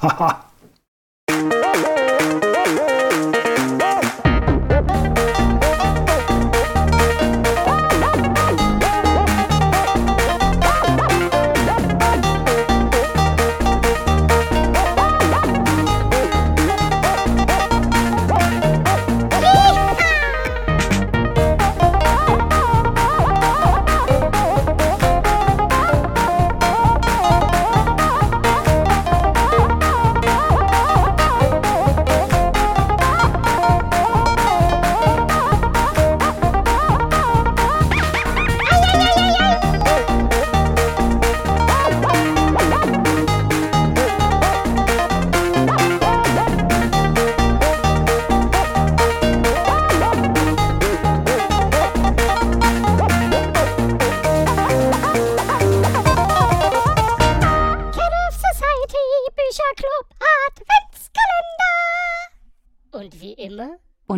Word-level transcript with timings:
하하. 0.00 0.42
음. 0.42 0.46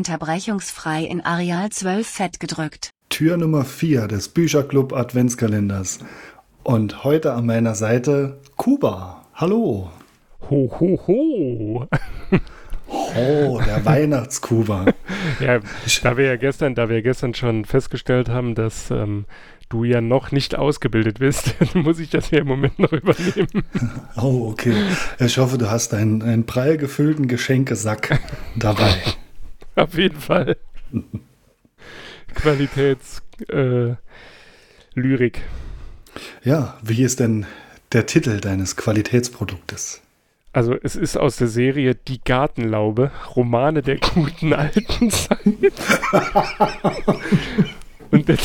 Unterbrechungsfrei 0.08 1.04
in 1.04 1.20
Areal 1.20 1.68
12 1.68 2.06
fett 2.06 2.40
gedrückt. 2.40 2.92
Tür 3.10 3.36
Nummer 3.36 3.66
4 3.66 4.08
des 4.08 4.30
Bücherclub 4.30 4.94
Adventskalenders. 4.94 5.98
Und 6.64 7.04
heute 7.04 7.34
an 7.34 7.44
meiner 7.44 7.74
Seite 7.74 8.40
Kuba. 8.56 9.26
Hallo. 9.34 9.90
Ho, 10.48 10.74
ho, 10.80 10.98
ho. 11.06 11.86
Oh, 12.86 13.60
der 13.66 13.84
Weihnachtskuba. 13.84 14.86
Ja, 15.40 15.60
da 16.02 16.16
wir 16.16 16.24
ja 16.24 16.36
gestern, 16.36 16.74
da 16.74 16.88
wir 16.88 17.02
gestern 17.02 17.34
schon 17.34 17.66
festgestellt 17.66 18.30
haben, 18.30 18.54
dass 18.54 18.90
ähm, 18.90 19.26
du 19.68 19.84
ja 19.84 20.00
noch 20.00 20.32
nicht 20.32 20.56
ausgebildet 20.56 21.18
bist, 21.18 21.54
muss 21.74 21.98
ich 21.98 22.08
das 22.08 22.30
ja 22.30 22.38
im 22.38 22.46
Moment 22.46 22.78
noch 22.78 22.92
übernehmen. 22.92 23.64
Oh, 24.16 24.48
okay. 24.50 24.72
Ich 25.18 25.36
hoffe, 25.36 25.58
du 25.58 25.70
hast 25.70 25.92
einen, 25.92 26.22
einen 26.22 26.46
prall 26.46 26.78
gefüllten 26.78 27.28
Geschenkesack 27.28 28.18
dabei. 28.56 28.94
Auf 29.78 29.96
jeden 29.96 30.18
Fall. 30.18 30.56
Qualitäts 32.34 33.22
äh. 33.48 33.94
Ja, 36.42 36.76
wie 36.82 37.02
ist 37.04 37.20
denn 37.20 37.46
der 37.92 38.06
Titel 38.06 38.40
deines 38.40 38.76
Qualitätsproduktes? 38.76 40.02
Also 40.52 40.74
es 40.82 40.96
ist 40.96 41.16
aus 41.16 41.36
der 41.36 41.46
Serie 41.46 41.94
Die 41.94 42.20
Gartenlaube, 42.24 43.12
Romane 43.36 43.82
der 43.82 43.98
guten 43.98 44.52
alten 44.52 45.10
Zeit. 45.12 45.44
und, 48.10 48.28
der, 48.28 48.38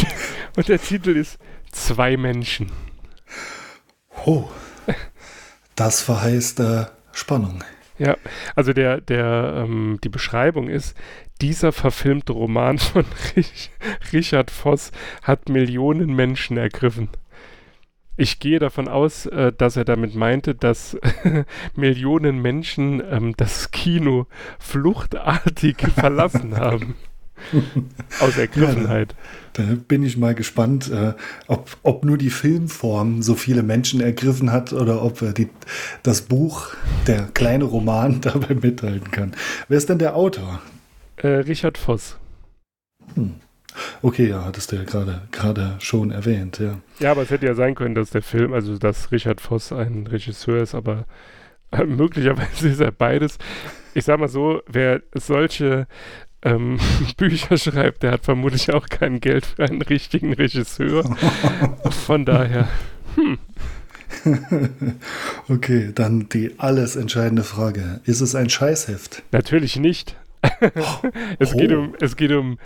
und 0.55 0.67
der 0.67 0.79
Titel 0.79 1.17
ist 1.17 1.39
Zwei 1.71 2.17
Menschen. 2.17 2.71
Oh, 4.27 4.47
das 5.75 6.03
verheißt 6.03 6.59
äh, 6.59 6.85
Spannung. 7.11 7.63
Ja, 7.97 8.17
also 8.55 8.73
der, 8.73 9.01
der, 9.01 9.65
ähm, 9.65 9.99
die 10.03 10.09
Beschreibung 10.09 10.67
ist, 10.67 10.95
dieser 11.41 11.71
verfilmte 11.71 12.33
Roman 12.33 12.79
von 12.79 13.05
Rich, 13.35 13.71
Richard 14.11 14.51
Voss 14.51 14.91
hat 15.21 15.49
Millionen 15.49 16.15
Menschen 16.15 16.57
ergriffen. 16.57 17.09
Ich 18.15 18.39
gehe 18.39 18.59
davon 18.59 18.87
aus, 18.87 19.25
äh, 19.25 19.51
dass 19.51 19.75
er 19.75 19.85
damit 19.85 20.13
meinte, 20.13 20.53
dass 20.53 20.97
Millionen 21.75 22.41
Menschen 22.41 23.01
ähm, 23.09 23.33
das 23.37 23.71
Kino 23.71 24.27
fluchtartig 24.59 25.77
verlassen 25.95 26.55
haben. 26.57 26.95
Aus 28.19 28.37
Ergriffenheit. 28.37 29.15
Da 29.53 29.63
bin 29.87 30.03
ich 30.03 30.17
mal 30.17 30.35
gespannt, 30.35 30.89
äh, 30.91 31.13
ob, 31.47 31.75
ob 31.81 32.05
nur 32.05 32.17
die 32.17 32.29
Filmform 32.29 33.21
so 33.21 33.35
viele 33.35 33.63
Menschen 33.63 33.99
ergriffen 33.99 34.51
hat 34.51 34.71
oder 34.71 35.03
ob 35.03 35.21
äh, 35.21 35.33
die, 35.33 35.49
das 36.03 36.21
Buch, 36.21 36.69
der 37.07 37.23
kleine 37.33 37.65
Roman, 37.65 38.21
dabei 38.21 38.53
mithalten 38.53 39.11
kann. 39.11 39.33
Wer 39.67 39.77
ist 39.77 39.89
denn 39.89 39.99
der 39.99 40.15
Autor? 40.15 40.61
Äh, 41.17 41.27
Richard 41.27 41.77
Voss. 41.77 42.17
Okay, 44.01 44.29
ja, 44.29 44.45
hattest 44.45 44.71
du 44.71 44.75
ja 44.75 44.83
gerade 44.83 45.21
gerade 45.31 45.75
schon 45.79 46.11
erwähnt, 46.11 46.59
ja. 46.59 46.79
Ja, 46.99 47.11
aber 47.11 47.23
es 47.23 47.31
hätte 47.31 47.45
ja 47.45 47.55
sein 47.55 47.75
können, 47.75 47.95
dass 47.95 48.11
der 48.11 48.21
Film, 48.21 48.53
also 48.53 48.77
dass 48.77 49.11
Richard 49.11 49.41
Voss 49.41 49.71
ein 49.71 50.07
Regisseur 50.07 50.61
ist, 50.61 50.75
aber 50.75 51.05
äh, 51.71 51.83
möglicherweise 51.85 52.69
ist 52.69 52.79
er 52.81 52.91
beides. 52.91 53.37
Ich 53.93 54.05
sag 54.05 54.19
mal 54.19 54.27
so, 54.27 54.61
wer 54.67 55.01
solche 55.15 55.87
ähm, 56.43 56.79
Bücher 57.17 57.57
schreibt, 57.57 58.03
der 58.03 58.11
hat 58.11 58.25
vermutlich 58.25 58.73
auch 58.73 58.87
kein 58.87 59.19
Geld 59.19 59.45
für 59.45 59.63
einen 59.63 59.81
richtigen 59.81 60.33
Regisseur. 60.33 61.03
Von 62.05 62.25
daher, 62.25 62.67
Okay, 65.49 65.91
dann 65.93 66.29
die 66.29 66.55
alles 66.57 66.95
entscheidende 66.95 67.43
Frage. 67.43 67.99
Ist 68.05 68.21
es 68.21 68.35
ein 68.35 68.49
Scheißheft? 68.49 69.23
natürlich 69.31 69.75
nicht. 69.77 70.15
es, 71.39 71.53
geht 71.53 71.71
Oh. 71.71 71.79
um, 71.79 71.95
es 71.99 72.15
geht 72.15 72.31
um 72.31 72.57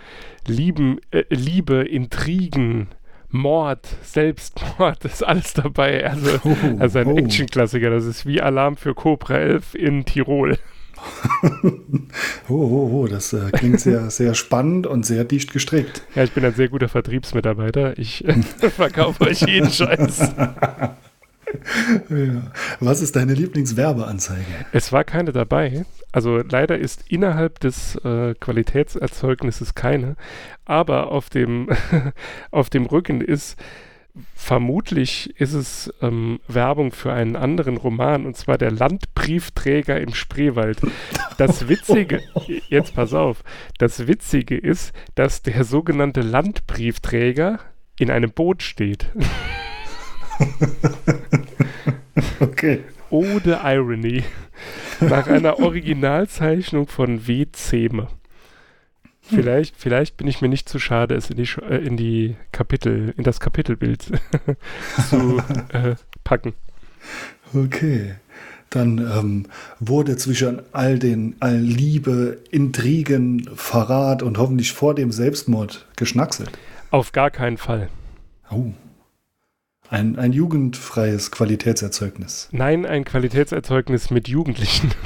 Lieben, 0.46 1.00
äh, 1.10 1.24
Liebe, 1.30 1.82
Intrigen, 1.82 2.88
Mord, 3.30 3.86
Selbstmord, 4.02 5.04
ist 5.04 5.24
alles 5.24 5.54
dabei. 5.54 6.08
Also, 6.10 6.38
Oh, 6.44 6.56
also 6.78 6.98
ein 6.98 7.06
oh. 7.06 7.16
Actionklassiker. 7.16 7.90
Das 7.90 8.04
ist 8.04 8.26
wie 8.26 8.40
Alarm 8.40 8.76
für 8.76 8.94
Cobra 8.94 9.36
11 9.36 9.74
in 9.74 10.04
Tirol. 10.04 10.58
Oh, 12.48 12.54
oh, 12.54 12.90
oh, 12.92 13.06
das 13.06 13.32
äh, 13.32 13.50
klingt 13.52 13.78
sehr, 13.80 14.10
sehr 14.10 14.34
spannend 14.34 14.86
und 14.86 15.06
sehr 15.06 15.22
dicht 15.22 15.52
gestrickt. 15.52 16.02
Ja, 16.16 16.24
ich 16.24 16.32
bin 16.32 16.44
ein 16.44 16.54
sehr 16.54 16.68
guter 16.68 16.88
Vertriebsmitarbeiter. 16.88 17.96
Ich 17.98 18.26
äh, 18.26 18.42
verkaufe 18.70 19.24
euch 19.24 19.42
jeden 19.42 19.70
Scheiß. 19.70 20.34
Ja. 22.08 22.50
Was 22.80 23.00
ist 23.00 23.16
deine 23.16 23.34
Lieblingswerbeanzeige? 23.34 24.44
Es 24.72 24.92
war 24.92 25.04
keine 25.04 25.32
dabei. 25.32 25.84
Also 26.12 26.38
leider 26.38 26.78
ist 26.78 27.04
innerhalb 27.08 27.60
des 27.60 27.96
äh, 27.96 28.34
Qualitätserzeugnisses 28.34 29.74
keine. 29.74 30.16
Aber 30.64 31.10
auf 31.10 31.28
dem, 31.30 31.68
auf 32.50 32.70
dem 32.70 32.86
Rücken 32.86 33.20
ist 33.20 33.56
vermutlich 34.34 35.38
ist 35.40 35.52
es 35.52 35.92
ähm, 36.00 36.40
Werbung 36.48 36.92
für 36.92 37.12
einen 37.12 37.36
anderen 37.36 37.76
Roman 37.76 38.26
und 38.26 38.36
zwar 38.36 38.58
der 38.58 38.70
Landbriefträger 38.70 40.00
im 40.00 40.14
Spreewald. 40.14 40.80
Das 41.36 41.68
Witzige, 41.68 42.22
jetzt 42.68 42.94
pass 42.94 43.14
auf, 43.14 43.44
das 43.78 44.06
Witzige 44.06 44.56
ist, 44.56 44.92
dass 45.14 45.42
der 45.42 45.64
sogenannte 45.64 46.22
Landbriefträger 46.22 47.60
in 47.98 48.10
einem 48.10 48.30
Boot 48.32 48.62
steht. 48.62 49.06
Okay. 52.40 52.84
Oh, 53.10 53.38
the 53.42 53.56
Irony. 53.62 54.22
Nach 55.00 55.26
einer 55.26 55.60
Originalzeichnung 55.60 56.86
von 56.88 57.26
W. 57.26 57.46
Zehme. 57.52 58.08
Vielleicht, 59.22 59.76
vielleicht 59.76 60.16
bin 60.16 60.26
ich 60.26 60.40
mir 60.40 60.48
nicht 60.48 60.68
zu 60.68 60.78
schade, 60.78 61.14
es 61.14 61.30
in 61.30 61.36
die, 61.36 61.48
äh, 61.62 61.84
in 61.84 61.96
die 61.96 62.36
Kapitel, 62.50 63.14
in 63.16 63.24
das 63.24 63.40
Kapitelbild 63.40 64.02
zu 65.10 65.42
äh, 65.72 65.96
packen. 66.24 66.54
Okay. 67.54 68.14
Dann 68.70 68.98
ähm, 68.98 69.46
wurde 69.80 70.16
zwischen 70.16 70.60
all 70.72 70.98
den 70.98 71.36
all 71.40 71.56
Liebe, 71.56 72.38
Intrigen, 72.50 73.48
Verrat 73.54 74.22
und 74.22 74.36
hoffentlich 74.36 74.72
vor 74.72 74.94
dem 74.94 75.10
Selbstmord 75.10 75.86
geschnackselt. 75.96 76.50
Auf 76.90 77.12
gar 77.12 77.30
keinen 77.30 77.56
Fall. 77.56 77.88
Oh. 78.50 78.72
Ein, 79.90 80.18
ein 80.18 80.32
jugendfreies 80.32 81.30
Qualitätserzeugnis. 81.30 82.48
Nein, 82.52 82.84
ein 82.84 83.04
Qualitätserzeugnis 83.04 84.10
mit 84.10 84.28
Jugendlichen. 84.28 84.92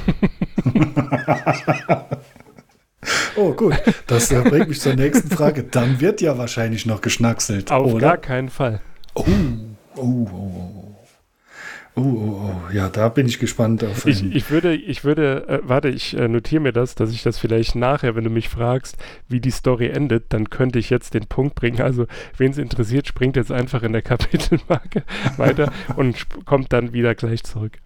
Oh, 3.35 3.51
gut. 3.51 3.73
Das 4.07 4.31
äh, 4.31 4.41
bringt 4.41 4.69
mich 4.69 4.79
zur 4.79 4.93
nächsten 4.95 5.29
Frage. 5.29 5.63
Dann 5.63 5.99
wird 5.99 6.21
ja 6.21 6.37
wahrscheinlich 6.37 6.85
noch 6.85 7.01
geschnackselt, 7.01 7.71
Auf 7.71 7.93
oder? 7.93 8.07
gar 8.07 8.17
keinen 8.17 8.49
Fall. 8.49 8.79
Oh, 9.15 9.25
oh, 9.95 10.01
oh, 10.01 10.27
oh. 10.31 10.82
Oh, 11.95 12.01
oh, 12.01 12.41
oh. 12.41 12.73
ja, 12.73 12.89
da 12.89 13.09
bin 13.09 13.27
ich 13.27 13.37
gespannt 13.37 13.83
auf 13.83 14.07
ich, 14.07 14.23
ich 14.23 14.49
würde, 14.49 14.73
ich 14.73 15.03
würde, 15.03 15.47
äh, 15.47 15.59
warte, 15.61 15.89
ich 15.89 16.17
äh, 16.17 16.27
notiere 16.27 16.61
mir 16.61 16.73
das, 16.73 16.95
dass 16.95 17.11
ich 17.11 17.21
das 17.21 17.37
vielleicht 17.37 17.75
nachher, 17.75 18.15
wenn 18.15 18.23
du 18.23 18.31
mich 18.31 18.49
fragst, 18.49 18.97
wie 19.27 19.39
die 19.39 19.51
Story 19.51 19.89
endet, 19.89 20.33
dann 20.33 20.49
könnte 20.49 20.79
ich 20.79 20.89
jetzt 20.89 21.13
den 21.13 21.27
Punkt 21.27 21.53
bringen. 21.53 21.81
Also, 21.81 22.07
wen 22.35 22.49
es 22.49 22.57
interessiert, 22.57 23.07
springt 23.07 23.35
jetzt 23.35 23.51
einfach 23.51 23.83
in 23.83 23.93
der 23.93 24.01
Kapitelmarke 24.03 25.03
weiter 25.37 25.71
und 25.95 26.25
kommt 26.45 26.73
dann 26.73 26.93
wieder 26.93 27.13
gleich 27.13 27.43
zurück. 27.43 27.77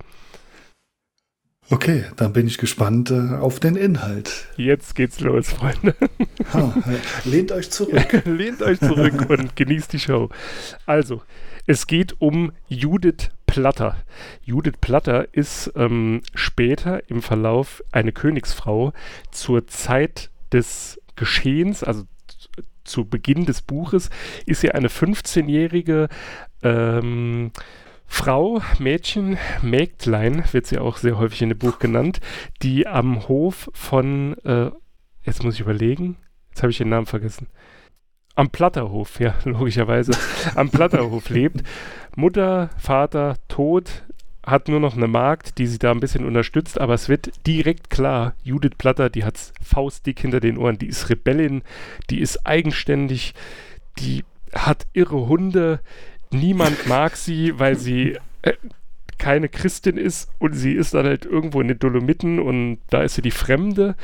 Okay, 1.69 2.06
dann 2.15 2.31
bin 2.31 2.48
ich 2.48 2.57
gespannt 2.57 3.12
äh, 3.12 3.36
auf 3.36 3.59
den 3.59 3.75
Inhalt. 3.75 4.48
Jetzt 4.56 4.95
geht's 4.95 5.19
los, 5.19 5.50
Freunde. 5.50 5.95
Ha, 6.54 6.74
lehnt 7.25 7.51
euch 7.51 7.69
zurück. 7.71 8.21
lehnt 8.25 8.62
euch 8.62 8.80
zurück 8.80 9.30
und 9.30 9.57
genießt 9.57 9.92
die 9.92 10.00
Show. 10.00 10.30
Also, 10.86 11.24
es 11.65 11.86
geht 11.86 12.21
um 12.21 12.54
Judith 12.69 13.31
Platter. 13.62 13.95
Judith 14.44 14.77
Platter 14.80 15.33
ist 15.33 15.71
ähm, 15.75 16.21
später 16.36 17.09
im 17.09 17.24
Verlauf 17.24 17.83
eine 17.92 18.12
Königsfrau 18.12 18.94
zur 19.31 19.65
Zeit 19.65 20.30
des 20.51 21.01
Geschehens, 21.15 21.83
also 21.83 22.04
zu 22.83 23.06
Beginn 23.06 23.45
des 23.45 23.63
Buches, 23.63 24.12
ist 24.45 24.62
sie 24.62 24.71
eine 24.71 24.89
15-jährige 24.89 26.07
ähm, 26.62 27.51
Frau, 28.06 28.62
Mädchen, 28.77 29.38
Mägdlein 29.63 30.44
wird 30.51 30.68
sie 30.68 30.77
auch 30.77 30.98
sehr 30.98 31.18
häufig 31.18 31.42
in 31.42 31.50
dem 31.50 31.57
Buch 31.57 31.80
genannt, 31.80 32.21
die 32.62 32.86
am 32.86 33.27
Hof 33.27 33.69
von, 33.74 34.38
äh, 34.45 34.69
jetzt 35.24 35.44
muss 35.44 35.56
ich 35.56 35.62
überlegen, 35.62 36.18
jetzt 36.50 36.62
habe 36.62 36.69
ich 36.69 36.77
den 36.77 36.89
Namen 36.89 37.07
vergessen. 37.07 37.48
Am 38.38 38.51
Platterhof, 38.51 39.19
ja, 39.19 39.34
logischerweise, 39.45 40.12
am 40.54 40.69
Platterhof 40.69 41.30
lebt. 41.31 41.63
Mutter, 42.16 42.69
Vater, 42.78 43.36
tot, 43.48 44.04
hat 44.45 44.68
nur 44.68 44.80
noch 44.80 44.95
eine 44.95 45.07
Magd, 45.07 45.57
die 45.57 45.66
sie 45.66 45.80
da 45.80 45.89
ein 45.89 46.00
bisschen 46.00 46.24
unterstützt, 46.24 46.80
aber 46.80 46.94
es 46.94 47.10
wird 47.10 47.31
direkt 47.48 47.89
klar, 47.89 48.36
Judith 48.44 48.75
Platter, 48.78 49.10
die 49.10 49.24
hat 49.24 49.39
faustdick 49.62 50.19
hinter 50.19 50.39
den 50.39 50.60
Ohren, 50.60 50.78
die 50.78 50.86
ist 50.86 51.10
Rebellin, 51.10 51.63
die 52.12 52.19
ist 52.19 52.45
eigenständig, 52.45 53.34
die 53.98 54.24
hat 54.54 54.86
irre 54.94 55.28
Hunde, 55.28 55.80
niemand 56.30 56.86
mag 56.86 57.18
sie, 57.18 57.57
weil 57.57 57.75
sie 57.75 58.19
äh, 58.44 58.54
keine 59.18 59.50
Christin 59.50 59.98
ist 59.98 60.30
und 60.40 60.54
sie 60.54 60.74
ist 60.74 60.94
dann 60.94 61.06
halt 61.06 61.25
irgendwo 61.25 61.62
in 61.62 61.68
den 61.68 61.80
Dolomiten 61.80 62.40
und 62.40 62.80
da 62.90 63.02
ist 63.02 63.16
sie 63.16 63.22
die 63.22 63.31
Fremde. 63.31 63.96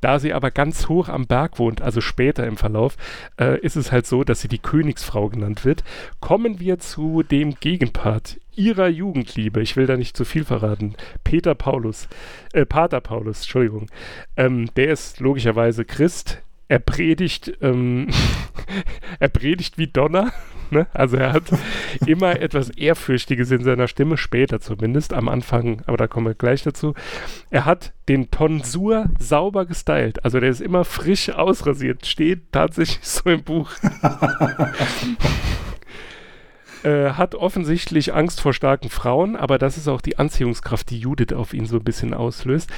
Da 0.00 0.18
sie 0.18 0.32
aber 0.32 0.50
ganz 0.50 0.88
hoch 0.88 1.08
am 1.08 1.26
Berg 1.26 1.58
wohnt, 1.58 1.82
also 1.82 2.00
später 2.00 2.46
im 2.46 2.56
Verlauf, 2.56 2.96
äh, 3.38 3.58
ist 3.60 3.76
es 3.76 3.92
halt 3.92 4.06
so, 4.06 4.24
dass 4.24 4.40
sie 4.40 4.48
die 4.48 4.58
Königsfrau 4.58 5.28
genannt 5.28 5.64
wird. 5.64 5.84
Kommen 6.20 6.60
wir 6.60 6.78
zu 6.78 7.22
dem 7.22 7.54
Gegenpart 7.54 8.38
ihrer 8.54 8.88
Jugendliebe. 8.88 9.62
Ich 9.62 9.76
will 9.76 9.86
da 9.86 9.96
nicht 9.96 10.16
zu 10.16 10.24
viel 10.24 10.44
verraten. 10.44 10.94
Peter 11.24 11.54
Paulus, 11.54 12.08
äh, 12.52 12.66
Pater 12.66 13.00
Paulus, 13.00 13.40
Entschuldigung. 13.40 13.86
Ähm, 14.36 14.68
der 14.76 14.92
ist 14.92 15.20
logischerweise 15.20 15.84
Christ. 15.84 16.42
Er 16.72 16.78
predigt, 16.78 17.52
ähm, 17.60 18.08
er 19.20 19.28
predigt 19.28 19.76
wie 19.76 19.88
Donner 19.88 20.32
Ne? 20.72 20.86
Also 20.94 21.18
er 21.18 21.34
hat 21.34 21.52
immer 22.06 22.40
etwas 22.40 22.70
Ehrfürchtiges 22.70 23.50
in 23.50 23.62
seiner 23.62 23.88
Stimme, 23.88 24.16
später 24.16 24.58
zumindest, 24.58 25.12
am 25.12 25.28
Anfang, 25.28 25.82
aber 25.86 25.98
da 25.98 26.06
kommen 26.06 26.28
wir 26.28 26.34
gleich 26.34 26.62
dazu. 26.62 26.94
Er 27.50 27.66
hat 27.66 27.92
den 28.08 28.30
Tonsur 28.30 29.10
sauber 29.18 29.66
gestylt. 29.66 30.24
Also 30.24 30.40
der 30.40 30.48
ist 30.48 30.62
immer 30.62 30.86
frisch 30.86 31.28
ausrasiert. 31.28 32.06
Steht 32.06 32.52
tatsächlich 32.52 33.06
so 33.06 33.28
im 33.28 33.44
Buch. 33.44 33.70
äh, 36.84 37.10
hat 37.10 37.34
offensichtlich 37.34 38.14
Angst 38.14 38.40
vor 38.40 38.54
starken 38.54 38.88
Frauen, 38.88 39.36
aber 39.36 39.58
das 39.58 39.76
ist 39.76 39.88
auch 39.88 40.00
die 40.00 40.18
Anziehungskraft, 40.18 40.88
die 40.88 40.98
Judith 40.98 41.34
auf 41.34 41.52
ihn 41.52 41.66
so 41.66 41.76
ein 41.76 41.84
bisschen 41.84 42.14
auslöst. 42.14 42.70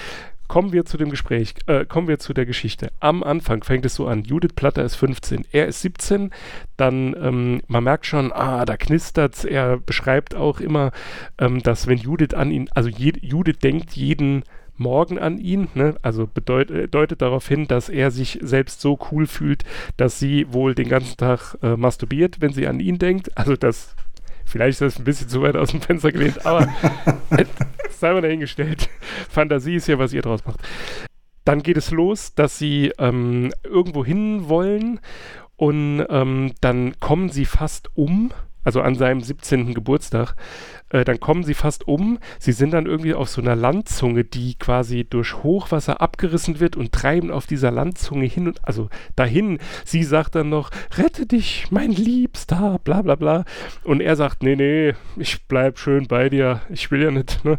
Kommen 0.46 0.72
wir 0.72 0.84
zu 0.84 0.98
dem 0.98 1.10
Gespräch, 1.10 1.54
äh, 1.66 1.86
kommen 1.86 2.06
wir 2.06 2.18
zu 2.18 2.34
der 2.34 2.44
Geschichte. 2.44 2.92
Am 3.00 3.22
Anfang 3.22 3.64
fängt 3.64 3.86
es 3.86 3.94
so 3.94 4.06
an, 4.06 4.24
Judith 4.24 4.52
Platter 4.54 4.84
ist 4.84 4.94
15, 4.96 5.46
er 5.52 5.66
ist 5.66 5.80
17, 5.80 6.30
dann, 6.76 7.14
ähm, 7.18 7.62
man 7.66 7.84
merkt 7.84 8.06
schon, 8.06 8.30
ah, 8.32 8.64
da 8.64 8.76
knistert's. 8.76 9.44
Er 9.44 9.78
beschreibt 9.78 10.34
auch 10.34 10.60
immer, 10.60 10.92
ähm, 11.38 11.62
dass 11.62 11.86
wenn 11.86 11.98
Judith 11.98 12.34
an 12.34 12.50
ihn, 12.50 12.68
also 12.74 12.88
je, 12.88 13.12
Judith 13.20 13.58
denkt 13.62 13.92
jeden 13.92 14.44
Morgen 14.76 15.20
an 15.20 15.38
ihn, 15.38 15.68
ne? 15.74 15.94
also 16.02 16.26
bedeut, 16.26 16.70
äh, 16.70 16.88
deutet 16.88 17.22
darauf 17.22 17.46
hin, 17.46 17.68
dass 17.68 17.88
er 17.88 18.10
sich 18.10 18.40
selbst 18.42 18.80
so 18.80 18.98
cool 19.10 19.26
fühlt, 19.26 19.62
dass 19.96 20.18
sie 20.18 20.52
wohl 20.52 20.74
den 20.74 20.88
ganzen 20.88 21.16
Tag 21.16 21.56
äh, 21.62 21.76
masturbiert, 21.76 22.40
wenn 22.40 22.52
sie 22.52 22.66
an 22.66 22.80
ihn 22.80 22.98
denkt. 22.98 23.36
Also 23.38 23.54
das 23.56 23.94
Vielleicht 24.54 24.80
ist 24.80 24.82
das 24.82 24.98
ein 25.00 25.04
bisschen 25.04 25.28
zu 25.28 25.42
weit 25.42 25.56
aus 25.56 25.72
dem 25.72 25.80
Fenster 25.80 26.12
gelehnt, 26.12 26.46
aber 26.46 26.68
sei 27.90 28.12
mal 28.12 28.22
dahingestellt. 28.22 28.88
Fantasie 29.28 29.74
ist 29.74 29.88
ja, 29.88 29.98
was 29.98 30.12
ihr 30.12 30.22
draus 30.22 30.46
macht. 30.46 30.60
Dann 31.44 31.64
geht 31.64 31.76
es 31.76 31.90
los, 31.90 32.36
dass 32.36 32.56
sie 32.56 32.92
ähm, 32.98 33.52
irgendwo 33.64 34.04
hin 34.04 34.48
wollen 34.48 35.00
und 35.56 36.06
ähm, 36.08 36.52
dann 36.60 37.00
kommen 37.00 37.30
sie 37.30 37.46
fast 37.46 37.90
um, 37.96 38.30
also 38.64 38.80
an 38.80 38.94
seinem 38.94 39.20
17. 39.20 39.74
Geburtstag, 39.74 40.34
äh, 40.88 41.04
dann 41.04 41.20
kommen 41.20 41.44
sie 41.44 41.54
fast 41.54 41.86
um. 41.86 42.18
Sie 42.38 42.52
sind 42.52 42.72
dann 42.72 42.86
irgendwie 42.86 43.14
auf 43.14 43.28
so 43.28 43.40
einer 43.40 43.56
Landzunge, 43.56 44.24
die 44.24 44.54
quasi 44.54 45.04
durch 45.04 45.42
Hochwasser 45.42 46.00
abgerissen 46.00 46.60
wird 46.60 46.76
und 46.76 46.92
treiben 46.92 47.30
auf 47.30 47.46
dieser 47.46 47.70
Landzunge 47.70 48.26
hin 48.26 48.46
und 48.48 48.66
also 48.66 48.88
dahin. 49.16 49.58
Sie 49.84 50.04
sagt 50.04 50.34
dann 50.34 50.48
noch, 50.48 50.70
rette 50.96 51.26
dich, 51.26 51.66
mein 51.70 51.90
Liebster, 51.90 52.80
bla 52.84 53.02
bla 53.02 53.16
bla. 53.16 53.44
Und 53.82 54.00
er 54.00 54.16
sagt, 54.16 54.42
nee, 54.42 54.56
nee, 54.56 54.94
ich 55.16 55.46
bleib 55.46 55.78
schön 55.78 56.06
bei 56.06 56.28
dir, 56.28 56.62
ich 56.70 56.90
will 56.90 57.02
ja 57.02 57.10
nicht. 57.10 57.44
Ne? 57.44 57.58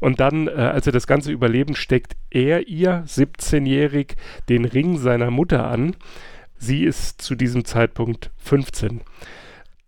Und 0.00 0.20
dann, 0.20 0.48
äh, 0.48 0.52
als 0.52 0.86
er 0.86 0.92
das 0.92 1.06
Ganze 1.06 1.32
überlebt, 1.32 1.76
steckt 1.76 2.16
er 2.30 2.68
ihr, 2.68 3.04
17-jährig, 3.06 4.16
den 4.48 4.64
Ring 4.64 4.98
seiner 4.98 5.30
Mutter 5.30 5.66
an. 5.66 5.96
Sie 6.58 6.84
ist 6.84 7.20
zu 7.20 7.34
diesem 7.34 7.64
Zeitpunkt 7.64 8.30
15 8.36 9.00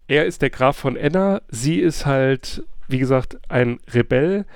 er 0.09 0.27
ist 0.27 0.43
der 0.43 0.51
Graf 0.51 0.77
von 0.77 0.97
Enna, 0.97 1.43
sie 1.49 1.81
ist 1.81 2.07
halt 2.07 2.63
wie 2.89 2.99
gesagt, 2.99 3.39
ein 3.49 3.79
Rebell. 3.93 4.47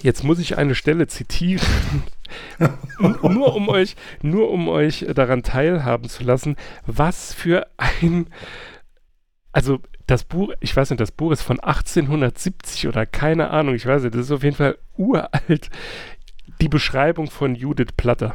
Jetzt 0.00 0.24
muss 0.24 0.38
ich 0.38 0.58
eine 0.58 0.74
Stelle 0.74 1.06
zitieren. 1.06 1.66
nur 2.98 3.54
um 3.54 3.68
euch, 3.68 3.96
nur 4.22 4.50
um 4.50 4.68
euch 4.68 5.06
daran 5.14 5.42
teilhaben 5.42 6.08
zu 6.08 6.24
lassen, 6.24 6.56
was 6.86 7.34
für 7.34 7.66
ein, 7.76 8.26
also 9.52 9.80
das 10.06 10.24
Buch, 10.24 10.52
ich 10.60 10.74
weiß 10.74 10.90
nicht, 10.90 11.00
das 11.00 11.12
Buch 11.12 11.30
ist 11.30 11.42
von 11.42 11.60
1870 11.60 12.88
oder 12.88 13.06
keine 13.06 13.50
Ahnung, 13.50 13.74
ich 13.74 13.86
weiß 13.86 14.02
nicht, 14.02 14.14
das 14.14 14.22
ist 14.22 14.32
auf 14.32 14.42
jeden 14.42 14.56
Fall 14.56 14.78
uralt. 14.96 15.68
Die 16.60 16.68
Beschreibung 16.68 17.30
von 17.30 17.54
Judith 17.54 17.92
Platter. 17.96 18.32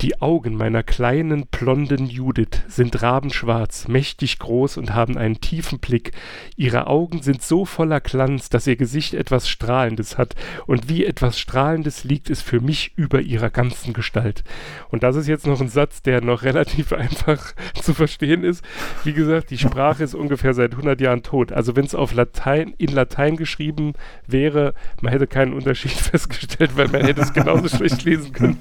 Die 0.00 0.20
Augen 0.20 0.56
meiner 0.56 0.82
kleinen, 0.82 1.46
blonden 1.46 2.06
Judith 2.06 2.62
sind 2.68 3.02
rabenschwarz, 3.02 3.88
mächtig 3.88 4.38
groß 4.38 4.76
und 4.76 4.94
haben 4.94 5.16
einen 5.16 5.40
tiefen 5.40 5.78
Blick. 5.78 6.12
Ihre 6.56 6.86
Augen 6.86 7.22
sind 7.22 7.42
so 7.42 7.64
voller 7.64 8.00
Glanz, 8.00 8.48
dass 8.48 8.66
ihr 8.66 8.76
Gesicht 8.76 9.14
etwas 9.14 9.48
Strahlendes 9.48 10.18
hat, 10.18 10.34
und 10.66 10.88
wie 10.88 11.04
etwas 11.04 11.38
Strahlendes 11.38 12.04
liegt 12.04 12.30
es 12.30 12.42
für 12.42 12.60
mich 12.60 12.92
über 12.96 13.20
ihrer 13.20 13.50
ganzen 13.50 13.92
Gestalt. 13.92 14.44
Und 14.90 15.02
das 15.02 15.16
ist 15.16 15.28
jetzt 15.28 15.46
noch 15.46 15.60
ein 15.60 15.68
Satz, 15.68 16.02
der 16.02 16.20
noch 16.20 16.42
relativ 16.42 16.92
einfach 16.92 17.54
zu 17.80 17.94
verstehen 17.94 18.44
ist. 18.44 18.64
Wie 19.04 19.12
gesagt, 19.12 19.50
die 19.50 19.58
Sprache 19.58 20.04
ist 20.04 20.14
ungefähr 20.14 20.54
seit 20.54 20.72
100 20.72 21.00
Jahren 21.00 21.22
tot. 21.22 21.52
Also 21.52 21.76
wenn 21.76 21.84
es 21.84 21.94
auf 21.94 22.12
Latein, 22.12 22.74
in 22.78 22.92
Latein 22.92 23.36
geschrieben 23.36 23.94
wäre, 24.26 24.74
man 25.00 25.12
hätte 25.12 25.26
keinen 25.26 25.54
Unterschied 25.54 25.92
festgestellt, 25.92 26.76
weil 26.76 26.88
man 26.88 27.04
hätte 27.04 27.22
es 27.22 27.32
genauso 27.32 27.68
schlecht 27.68 28.04
lesen 28.04 28.32
können. 28.32 28.58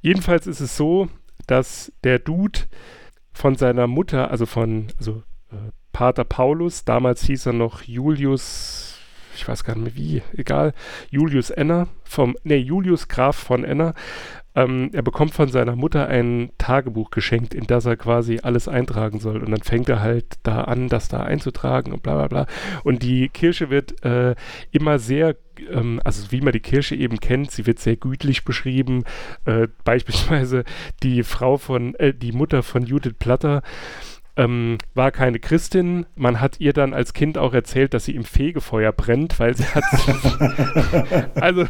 Jedenfalls 0.00 0.46
ist 0.46 0.60
es 0.60 0.76
so, 0.76 1.08
dass 1.46 1.92
der 2.04 2.18
Dude 2.18 2.60
von 3.32 3.56
seiner 3.56 3.86
Mutter, 3.86 4.30
also 4.30 4.46
von, 4.46 4.88
also 4.98 5.22
äh, 5.50 5.70
Pater 5.92 6.24
Paulus, 6.24 6.84
damals 6.84 7.24
hieß 7.24 7.46
er 7.46 7.52
noch 7.52 7.82
Julius, 7.82 8.98
ich 9.34 9.46
weiß 9.46 9.64
gar 9.64 9.74
nicht 9.76 9.84
mehr 9.84 9.96
wie, 9.96 10.22
egal, 10.36 10.74
Julius 11.10 11.50
Enner, 11.50 11.88
vom, 12.04 12.36
nee, 12.44 12.56
Julius 12.56 13.08
Graf 13.08 13.36
von 13.36 13.64
Enner, 13.64 13.94
ähm, 14.54 14.90
er 14.92 15.02
bekommt 15.02 15.32
von 15.32 15.48
seiner 15.48 15.76
Mutter 15.76 16.08
ein 16.08 16.50
Tagebuch 16.58 17.10
geschenkt, 17.10 17.54
in 17.54 17.66
das 17.66 17.86
er 17.86 17.96
quasi 17.96 18.40
alles 18.42 18.68
eintragen 18.68 19.20
soll. 19.20 19.42
Und 19.42 19.50
dann 19.50 19.62
fängt 19.62 19.88
er 19.88 20.00
halt 20.00 20.26
da 20.42 20.62
an, 20.62 20.88
das 20.88 21.08
da 21.08 21.22
einzutragen 21.22 21.92
und 21.92 22.02
bla 22.02 22.14
bla 22.14 22.26
bla. 22.28 22.46
Und 22.82 23.02
die 23.02 23.28
Kirche 23.28 23.70
wird 23.70 24.04
äh, 24.04 24.34
immer 24.72 24.98
sehr 24.98 25.36
ähm, 25.70 26.00
also 26.04 26.32
wie 26.32 26.40
man 26.40 26.52
die 26.52 26.60
Kirche 26.60 26.94
eben 26.94 27.20
kennt, 27.20 27.50
sie 27.50 27.66
wird 27.66 27.78
sehr 27.78 27.96
gütlich 27.96 28.44
beschrieben. 28.44 29.04
Äh, 29.44 29.68
beispielsweise 29.84 30.64
die 31.02 31.22
Frau 31.22 31.56
von, 31.56 31.94
äh, 31.96 32.14
die 32.14 32.32
Mutter 32.32 32.62
von 32.62 32.84
Judith 32.84 33.14
Platter 33.18 33.62
ähm, 34.36 34.78
war 34.94 35.10
keine 35.10 35.38
Christin. 35.38 36.06
Man 36.14 36.40
hat 36.40 36.60
ihr 36.60 36.72
dann 36.72 36.94
als 36.94 37.12
Kind 37.12 37.36
auch 37.36 37.52
erzählt, 37.52 37.94
dass 37.94 38.04
sie 38.04 38.14
im 38.14 38.24
Fegefeuer 38.24 38.92
brennt, 38.92 39.38
weil 39.38 39.56
sie 39.56 39.64
hat. 39.64 39.84
also, 41.34 41.66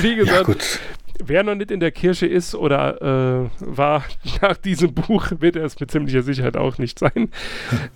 wie 0.00 0.16
gesagt, 0.16 0.48
ja, 0.48 0.97
wer 1.24 1.42
noch 1.42 1.54
nicht 1.54 1.70
in 1.70 1.80
der 1.80 1.90
Kirche 1.90 2.26
ist 2.26 2.54
oder 2.54 3.02
äh, 3.02 3.50
war 3.60 4.04
nach 4.42 4.56
diesem 4.56 4.94
Buch, 4.94 5.30
wird 5.38 5.56
er 5.56 5.64
es 5.64 5.78
mit 5.78 5.90
ziemlicher 5.90 6.22
Sicherheit 6.22 6.56
auch 6.56 6.78
nicht 6.78 6.98
sein. 6.98 7.30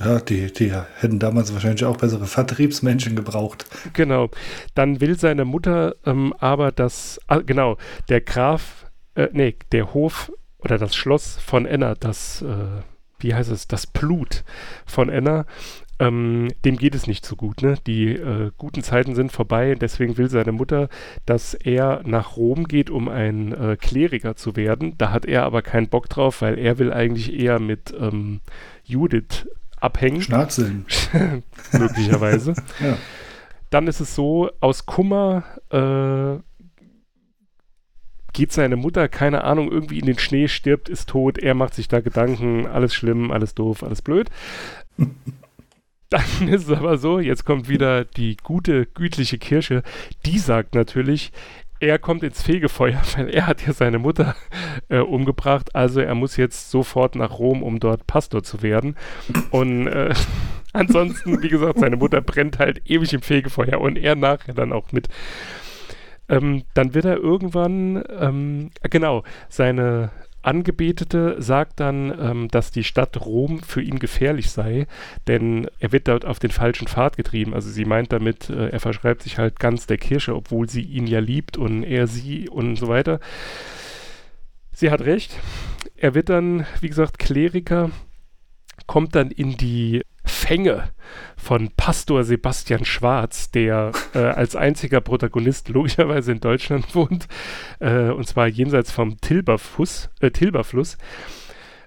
Ja, 0.02 0.18
die, 0.18 0.52
die 0.52 0.72
hätten 0.96 1.18
damals 1.18 1.52
wahrscheinlich 1.52 1.84
auch 1.84 1.96
bessere 1.96 2.26
Vertriebsmenschen 2.26 3.14
gebraucht. 3.14 3.66
Genau. 3.92 4.30
Dann 4.74 5.00
will 5.00 5.18
seine 5.18 5.44
Mutter 5.44 5.94
ähm, 6.04 6.34
aber, 6.38 6.72
dass, 6.72 7.20
ah, 7.26 7.38
genau, 7.38 7.78
der 8.08 8.20
Graf, 8.20 8.86
äh, 9.14 9.28
nee, 9.32 9.56
der 9.70 9.94
Hof 9.94 10.32
oder 10.58 10.78
das 10.78 10.94
Schloss 10.94 11.38
von 11.38 11.66
Enna, 11.66 11.94
das, 11.94 12.42
äh, 12.42 12.82
wie 13.18 13.34
heißt 13.34 13.50
es, 13.50 13.68
das 13.68 13.86
Blut 13.86 14.44
von 14.86 15.08
Enna, 15.08 15.46
ähm, 16.02 16.49
dem 16.64 16.76
geht 16.78 16.97
es 16.97 17.06
nicht 17.06 17.25
so 17.25 17.37
gut. 17.37 17.62
Ne? 17.62 17.76
Die 17.87 18.09
äh, 18.09 18.50
guten 18.59 18.82
Zeiten 18.82 19.14
sind 19.14 19.30
vorbei. 19.30 19.76
Deswegen 19.76 20.18
will 20.18 20.28
seine 20.28 20.50
Mutter, 20.50 20.88
dass 21.26 21.54
er 21.54 22.02
nach 22.04 22.37
Rom 22.37 22.66
geht, 22.66 22.90
um 22.90 23.09
ein 23.09 23.52
äh, 23.52 23.76
Kleriker 23.76 24.35
zu 24.35 24.56
werden. 24.56 24.99
Da 24.99 25.12
hat 25.12 25.25
er 25.25 25.44
aber 25.44 25.62
keinen 25.62 25.88
Bock 25.88 26.09
drauf, 26.09 26.42
weil 26.42 26.59
er 26.59 26.78
will 26.78 26.92
eigentlich 26.92 27.32
eher 27.32 27.61
mit 27.61 27.94
ähm, 27.99 28.40
Judith 28.85 29.49
abhängen. 29.80 30.23
Schnarzeln. 30.23 30.87
möglicherweise. 31.73 32.54
Ja. 32.80 32.97
Dann 33.71 33.87
ist 33.87 34.00
es 34.00 34.14
so, 34.14 34.50
aus 34.61 34.87
Kummer 34.87 35.44
äh, 35.71 36.42
geht 38.32 38.52
seine 38.52 38.76
Mutter, 38.76 39.09
keine 39.09 39.44
Ahnung, 39.44 39.71
irgendwie 39.71 39.99
in 39.99 40.06
den 40.06 40.18
Schnee, 40.18 40.49
stirbt, 40.49 40.88
ist 40.88 41.09
tot, 41.09 41.38
er 41.38 41.54
macht 41.54 41.75
sich 41.75 41.88
da 41.88 42.00
Gedanken, 42.00 42.66
alles 42.66 42.92
schlimm, 42.92 43.30
alles 43.30 43.54
doof, 43.54 43.82
alles 43.82 44.02
blöd. 44.02 44.28
Dann 46.12 46.49
ist 46.49 46.69
es 46.69 46.76
aber 46.76 46.99
so, 46.99 47.21
jetzt 47.21 47.47
kommt 47.47 47.71
wieder 47.71 48.04
die 48.04 48.37
gute, 48.37 48.85
gütliche 48.85 49.38
Kirche, 49.38 49.83
die 50.26 50.38
sagt 50.38 50.75
natürlich, 50.75 51.33
er 51.81 51.99
kommt 51.99 52.23
ins 52.23 52.42
Fegefeuer, 52.42 53.00
weil 53.16 53.31
er 53.31 53.47
hat 53.47 53.66
ja 53.66 53.73
seine 53.73 53.99
Mutter 53.99 54.37
äh, 54.90 54.99
umgebracht, 54.99 55.75
also 55.75 56.00
er 56.00 56.14
muss 56.14 56.37
jetzt 56.37 56.71
sofort 56.71 57.14
nach 57.16 57.38
Rom, 57.38 57.62
um 57.62 57.81
dort 57.81 58.07
Pastor 58.07 58.42
zu 58.42 58.61
werden. 58.61 58.95
Und 59.50 59.87
äh, 59.87 60.12
ansonsten, 60.75 61.42
wie 61.42 61.49
gesagt, 61.49 61.78
seine 61.78 61.97
Mutter 61.97 62.21
brennt 62.21 62.59
halt 62.59 62.83
ewig 62.85 63.14
im 63.14 63.23
Fegefeuer 63.23 63.81
und 63.81 63.97
er 63.97 64.14
nachher 64.14 64.52
dann 64.52 64.75
auch 64.75 64.92
mit. 64.92 65.09
Ähm, 66.28 66.64
dann 66.75 66.92
wird 66.92 67.07
er 67.07 67.16
irgendwann, 67.16 68.04
ähm, 68.21 68.71
genau, 68.90 69.25
seine 69.49 70.11
Angebetete 70.42 71.37
sagt 71.40 71.80
dann, 71.80 72.12
ähm, 72.18 72.49
dass 72.49 72.70
die 72.70 72.84
Stadt 72.84 73.25
Rom 73.25 73.61
für 73.61 73.80
ihn 73.80 73.99
gefährlich 73.99 74.50
sei, 74.50 74.87
denn 75.26 75.68
er 75.78 75.92
wird 75.92 76.08
dort 76.08 76.25
auf 76.25 76.38
den 76.38 76.50
falschen 76.50 76.88
Pfad 76.88 77.16
getrieben. 77.16 77.54
Also 77.54 77.70
sie 77.70 77.84
meint 77.84 78.12
damit, 78.12 78.50
äh, 78.50 78.68
er 78.68 78.80
verschreibt 78.80 79.22
sich 79.22 79.38
halt 79.38 79.61
ganz 79.61 79.87
der 79.87 79.99
Kirche, 79.99 80.34
obwohl 80.34 80.68
sie 80.68 80.82
ihn 80.82 81.06
ja 81.06 81.20
liebt 81.20 81.56
und 81.56 81.84
er 81.84 82.06
sie 82.06 82.49
und 82.49 82.76
so 82.76 82.88
weiter. 82.88 83.20
Sie 84.72 84.90
hat 84.90 85.02
recht. 85.02 85.38
Er 85.96 86.14
wird 86.14 86.28
dann, 86.28 86.66
wie 86.80 86.88
gesagt, 86.88 87.18
Kleriker, 87.18 87.90
kommt 88.87 89.14
dann 89.14 89.30
in 89.30 89.56
die 89.56 90.02
Fänge 90.32 90.90
von 91.36 91.70
Pastor 91.76 92.24
Sebastian 92.24 92.84
Schwarz, 92.84 93.50
der 93.50 93.92
äh, 94.14 94.18
als 94.18 94.56
einziger 94.56 95.00
Protagonist 95.00 95.68
logischerweise 95.68 96.32
in 96.32 96.40
Deutschland 96.40 96.94
wohnt, 96.94 97.28
äh, 97.80 98.08
und 98.08 98.26
zwar 98.26 98.48
jenseits 98.48 98.90
vom 98.90 99.20
Tilberfluss. 99.20 100.10
Äh, 100.20 100.30
Tilberfluss. 100.30 100.98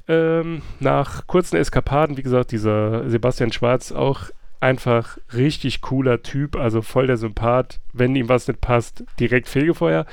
Ähm, 0.08 0.62
nach 0.80 1.26
kurzen 1.26 1.58
Eskapaden, 1.58 2.18
wie 2.18 2.22
gesagt, 2.22 2.52
dieser 2.52 3.10
Sebastian 3.10 3.52
Schwarz 3.52 3.92
auch 3.92 4.30
einfach 4.60 5.18
richtig 5.34 5.82
cooler 5.82 6.22
Typ, 6.22 6.56
also 6.56 6.82
voll 6.82 7.08
der 7.08 7.18
Sympath. 7.18 7.80
Wenn 7.94 8.16
ihm 8.16 8.30
was 8.30 8.48
nicht 8.48 8.62
passt, 8.62 9.04
direkt 9.20 9.48
Fegefeuer. 9.48 10.06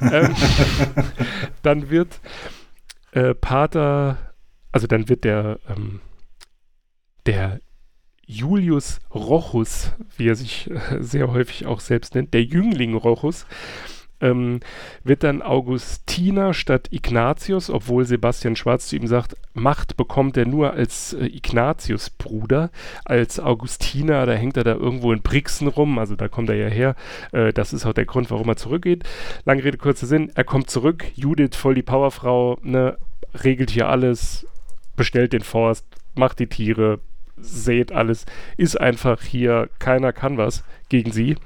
ähm, 0.00 0.34
dann 1.62 1.90
wird 1.90 2.20
äh, 3.12 3.34
Pater, 3.34 4.18
also 4.72 4.86
dann 4.86 5.08
wird 5.08 5.24
der, 5.24 5.58
ähm, 5.68 6.00
der 7.26 7.60
Julius 8.30 9.00
Rochus, 9.12 9.92
wie 10.18 10.28
er 10.28 10.34
sich 10.34 10.70
äh, 10.70 11.02
sehr 11.02 11.32
häufig 11.32 11.66
auch 11.66 11.80
selbst 11.80 12.14
nennt, 12.14 12.34
der 12.34 12.44
Jüngling 12.44 12.94
Rochus, 12.94 13.46
ähm, 14.20 14.60
wird 15.02 15.22
dann 15.22 15.40
Augustiner 15.40 16.52
statt 16.52 16.88
Ignatius, 16.90 17.70
obwohl 17.70 18.04
Sebastian 18.04 18.54
Schwarz 18.54 18.88
zu 18.88 18.96
ihm 18.96 19.06
sagt, 19.06 19.34
Macht 19.54 19.96
bekommt 19.96 20.36
er 20.36 20.44
nur 20.44 20.74
als 20.74 21.14
äh, 21.14 21.24
Ignatius 21.24 22.10
Bruder, 22.10 22.70
als 23.06 23.40
Augustiner, 23.40 24.26
da 24.26 24.32
hängt 24.32 24.58
er 24.58 24.64
da 24.64 24.74
irgendwo 24.74 25.12
in 25.12 25.22
Brixen 25.22 25.68
rum, 25.68 25.98
also 25.98 26.14
da 26.14 26.28
kommt 26.28 26.50
er 26.50 26.56
ja 26.56 26.68
her, 26.68 26.96
äh, 27.32 27.54
das 27.54 27.72
ist 27.72 27.86
auch 27.86 27.94
der 27.94 28.06
Grund, 28.06 28.30
warum 28.30 28.48
er 28.48 28.56
zurückgeht. 28.56 29.04
Lange 29.46 29.64
Rede, 29.64 29.78
kurzer 29.78 30.06
Sinn, 30.06 30.30
er 30.34 30.44
kommt 30.44 30.68
zurück, 30.68 31.06
Judith, 31.14 31.56
voll 31.56 31.74
die 31.74 31.82
Powerfrau, 31.82 32.58
ne, 32.62 32.98
regelt 33.42 33.70
hier 33.70 33.88
alles, 33.88 34.46
bestellt 34.96 35.32
den 35.32 35.42
Forst, 35.42 35.86
macht 36.14 36.40
die 36.40 36.48
Tiere, 36.48 37.00
seht 37.40 37.92
alles, 37.92 38.26
ist 38.56 38.80
einfach 38.80 39.22
hier, 39.22 39.68
keiner 39.78 40.12
kann 40.12 40.38
was 40.38 40.64
gegen 40.88 41.12
sie. 41.12 41.36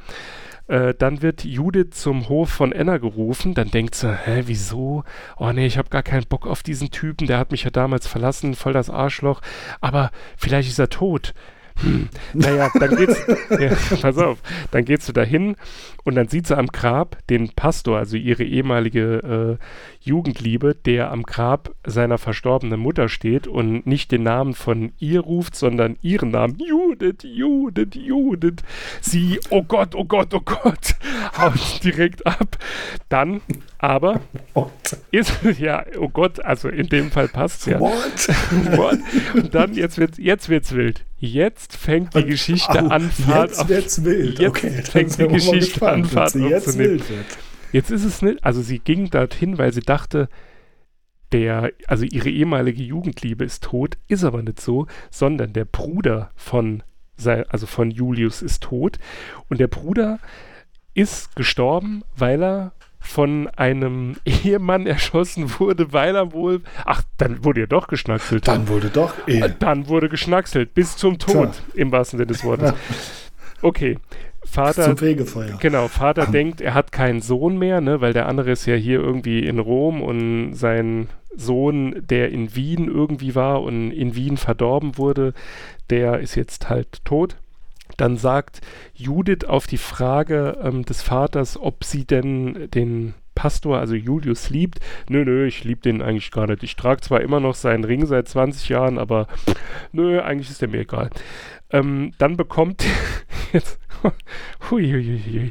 Äh, 0.69 0.95
dann 0.95 1.23
wird 1.23 1.45
Judith 1.45 1.91
zum 1.91 2.29
Hof 2.29 2.49
von 2.49 2.73
Enna 2.73 2.99
gerufen. 2.99 3.55
Dann 3.55 3.71
denkt 3.71 3.95
sie, 3.95 4.15
hä, 4.15 4.45
wieso? 4.47 5.05
Oh 5.37 5.53
nee, 5.53 5.67
ich 5.67 5.79
habe 5.79 5.91
gar 5.91 6.03
keinen 6.03 6.27
Bock 6.27 6.47
auf 6.47 6.63
diesen 6.63 6.91
Typen. 6.91 7.27
Der 7.27 7.39
hat 7.39 7.51
mich 7.51 7.65
ja 7.65 7.71
damals 7.71 8.07
verlassen, 8.07 8.55
voll 8.55 8.73
das 8.73 8.89
Arschloch. 8.89 9.41
Aber 9.81 10.11
vielleicht 10.37 10.69
ist 10.69 10.79
er 10.79 10.89
tot. 10.89 11.35
Hm, 11.83 12.09
naja, 12.33 12.71
dann 12.79 12.97
geht's, 12.97 13.21
ja, 13.51 13.71
pass 14.01 14.19
auf, 14.19 14.39
dann 14.71 14.85
geht 14.85 15.03
sie 15.03 15.13
dahin 15.13 15.57
und 16.05 16.15
dann 16.15 16.29
sieht 16.29 16.47
sie 16.47 16.57
am 16.57 16.67
Grab 16.67 17.19
den 17.29 17.51
Pastor, 17.51 17.99
also 17.99 18.17
ihre 18.17 18.45
ehemalige 18.45 19.59
äh, 19.61 19.65
Jugendliebe, 20.01 20.75
der 20.75 21.11
am 21.13 21.23
Grab 21.23 21.75
seiner 21.85 22.19
verstorbenen 22.19 22.81
Mutter 22.81 23.09
steht 23.09 23.47
und 23.47 23.87
nicht 23.87 24.11
den 24.11 24.25
Namen 24.25 24.55
von 24.55 24.93
ihr 24.99 25.21
ruft, 25.21 25.55
sondern 25.55 25.97
ihren 26.03 26.31
Namen. 26.31 26.59
Judith, 26.59 27.23
Judith, 27.23 27.95
Judith. 27.95 28.63
Sie, 29.01 29.39
oh 29.51 29.63
Gott, 29.63 29.95
oh 29.95 30.05
Gott, 30.05 30.35
oh 30.35 30.41
Gott, 30.41 30.97
haut 31.39 31.85
direkt 31.85 32.27
ab. 32.27 32.59
Dann 33.09 33.41
aber 33.79 34.21
ist, 35.11 35.33
ja, 35.59 35.85
oh 35.99 36.09
Gott, 36.09 36.45
also 36.45 36.69
in 36.69 36.89
dem 36.89 37.11
Fall 37.11 37.29
passt 37.29 37.67
ja. 37.67 37.79
What? 37.79 38.29
What? 38.77 38.99
Und 39.35 39.55
dann, 39.55 39.75
jetzt 39.75 39.99
wird 39.99 40.19
jetzt 40.19 40.49
wird's 40.49 40.75
wild. 40.75 41.05
Jetzt 41.25 41.77
fängt 41.77 42.17
die 42.17 42.25
Geschichte 42.25 42.83
Au, 42.83 42.89
an, 42.89 43.09
Fahrt 43.09 43.51
jetzt 43.51 43.61
auf. 43.61 43.69
wird's 43.69 44.05
wild. 44.05 44.41
Jetzt 44.41 44.49
okay, 44.49 44.71
fängt 44.83 45.19
die 45.21 45.29
Geschichte 45.29 45.59
gespannt, 45.59 46.05
an, 46.07 46.11
Fahrt 46.11 46.35
jetzt 46.35 46.77
wild 46.77 47.09
wird. 47.09 47.27
Jetzt 47.71 47.93
ist 47.93 48.03
es 48.03 48.23
nicht, 48.23 48.43
also 48.43 48.61
sie 48.61 48.81
ging 48.81 49.09
dorthin, 49.09 49.57
weil 49.57 49.73
sie 49.73 49.83
dachte, 49.83 50.29
der, 51.31 51.71
also 51.87 52.05
ihre 52.05 52.29
ehemalige 52.29 52.83
Jugendliebe 52.83 53.45
ist 53.45 53.63
tot, 53.63 53.99
ist 54.09 54.25
aber 54.25 54.43
nicht 54.43 54.61
so, 54.61 54.89
sondern 55.13 55.53
der 55.53 55.65
Bruder 55.65 56.33
von, 56.35 56.83
also 57.25 57.69
von 57.69 57.93
Julius 57.93 58.43
ist 58.43 58.65
tot 58.65 58.99
und 59.49 59.61
der 59.61 59.69
Bruder 59.69 60.19
ist 60.93 61.37
gestorben, 61.37 62.03
weil 62.17 62.43
er 62.43 62.73
von 63.03 63.49
einem 63.57 64.17
Ehemann 64.25 64.87
erschossen 64.87 65.59
wurde, 65.59 65.93
weil 65.93 66.17
er 66.17 66.33
wohl, 66.33 66.61
ach, 66.85 67.03
dann 67.19 67.45
wurde 67.45 67.63
er 67.63 67.67
doch 67.67 67.89
geschnackselt. 67.89 68.49
Dann 68.49 68.69
wurde 68.69 68.89
doch 68.89 69.15
eh. 69.27 69.51
Dann 69.59 69.89
wurde 69.89 70.09
geschnackselt, 70.09 70.75
bis 70.75 70.97
zum 70.97 71.19
Tod, 71.19 71.53
Tja. 71.53 71.63
im 71.75 71.93
wahrsten 71.93 72.19
Sinne 72.19 72.29
des 72.29 72.45
Wortes. 72.45 72.73
Okay, 73.61 73.99
Vater, 74.45 74.85
zum 74.85 74.97
Fegefeuer. 74.97 75.57
Genau, 75.61 75.89
Vater 75.89 76.27
denkt, 76.27 76.61
er 76.61 76.75
hat 76.75 76.91
keinen 76.91 77.21
Sohn 77.21 77.59
mehr, 77.59 77.81
ne, 77.81 78.01
weil 78.01 78.13
der 78.13 78.29
andere 78.29 78.51
ist 78.51 78.67
ja 78.67 78.75
hier 78.75 79.01
irgendwie 79.01 79.41
in 79.41 79.59
Rom 79.59 80.03
und 80.03 80.55
sein 80.55 81.09
Sohn, 81.37 82.03
der 82.07 82.31
in 82.31 82.55
Wien 82.55 82.89
irgendwie 82.89 83.35
war 83.35 83.63
und 83.63 83.91
in 83.93 84.15
Wien 84.15 84.37
verdorben 84.37 84.99
wurde, 84.99 85.33
der 85.91 86.21
ist 86.21 86.35
jetzt 86.35 86.69
halt 86.69 87.05
tot. 87.05 87.37
Dann 87.97 88.17
sagt 88.17 88.61
Judith 88.95 89.45
auf 89.47 89.67
die 89.67 89.79
Frage 89.79 90.59
ähm, 90.63 90.85
des 90.85 91.03
Vaters, 91.03 91.59
ob 91.61 91.85
sie 91.85 92.05
denn 92.05 92.71
den 92.71 93.15
Pastor, 93.35 93.79
also 93.79 93.95
Julius, 93.95 94.51
liebt. 94.51 94.81
Nö, 95.09 95.25
nö, 95.25 95.47
ich 95.47 95.65
liebe 95.65 95.81
den 95.81 96.03
eigentlich 96.03 96.31
gar 96.31 96.47
nicht. 96.47 96.63
Ich 96.63 96.77
trage 96.77 97.01
zwar 97.01 97.21
immer 97.23 97.41
noch 97.41 97.55
seinen 97.55 97.85
Ring 97.85 98.07
seit 98.07 98.29
20 98.29 98.69
Jahren, 98.69 98.99
aber 98.99 99.27
nö, 99.93 100.21
eigentlich 100.21 100.51
ist 100.51 100.61
der 100.61 100.69
mir 100.69 100.81
egal. 100.81 101.11
Ähm, 101.71 102.13
dann 102.19 102.37
bekommt 102.37 102.85
jetzt, 103.53 103.79
hui, 104.71 104.91
hui, 104.91 105.23
hui, 105.25 105.51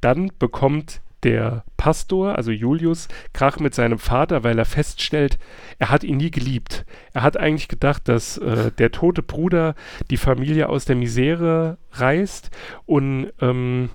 dann 0.00 0.30
bekommt 0.38 1.00
der 1.22 1.64
Pastor, 1.86 2.34
also 2.34 2.50
Julius, 2.50 3.06
Krach 3.32 3.60
mit 3.60 3.72
seinem 3.72 4.00
Vater, 4.00 4.42
weil 4.42 4.58
er 4.58 4.64
feststellt, 4.64 5.38
er 5.78 5.88
hat 5.88 6.02
ihn 6.02 6.16
nie 6.16 6.32
geliebt. 6.32 6.84
Er 7.12 7.22
hat 7.22 7.36
eigentlich 7.36 7.68
gedacht, 7.68 8.08
dass 8.08 8.38
äh, 8.38 8.72
der 8.72 8.90
tote 8.90 9.22
Bruder 9.22 9.76
die 10.10 10.16
Familie 10.16 10.68
aus 10.68 10.84
der 10.84 10.96
Misere 10.96 11.78
reißt 11.92 12.50
und 12.86 13.32
ähm, 13.40 13.90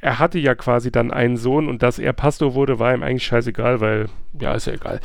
er 0.00 0.20
hatte 0.20 0.38
ja 0.38 0.54
quasi 0.54 0.92
dann 0.92 1.10
einen 1.10 1.36
Sohn 1.36 1.68
und 1.68 1.82
dass 1.82 1.98
er 1.98 2.12
Pastor 2.12 2.54
wurde, 2.54 2.78
war 2.78 2.94
ihm 2.94 3.02
eigentlich 3.02 3.26
scheißegal, 3.26 3.80
weil, 3.80 4.06
ja, 4.40 4.54
ist 4.54 4.68
ja 4.68 4.74
egal. 4.74 5.00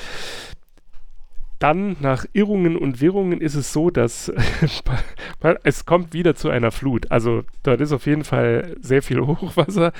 Dann 1.61 1.95
nach 1.99 2.25
Irrungen 2.33 2.75
und 2.75 3.01
Wirrungen 3.01 3.39
ist 3.39 3.55
es 3.55 3.71
so, 3.71 3.91
dass 3.91 4.31
es 5.63 5.85
kommt 5.85 6.13
wieder 6.13 6.35
zu 6.35 6.49
einer 6.49 6.71
Flut. 6.71 7.11
Also 7.11 7.43
dort 7.63 7.81
ist 7.81 7.91
auf 7.91 8.07
jeden 8.07 8.23
Fall 8.23 8.75
sehr 8.81 9.03
viel 9.03 9.21
Hochwasser. 9.21 9.93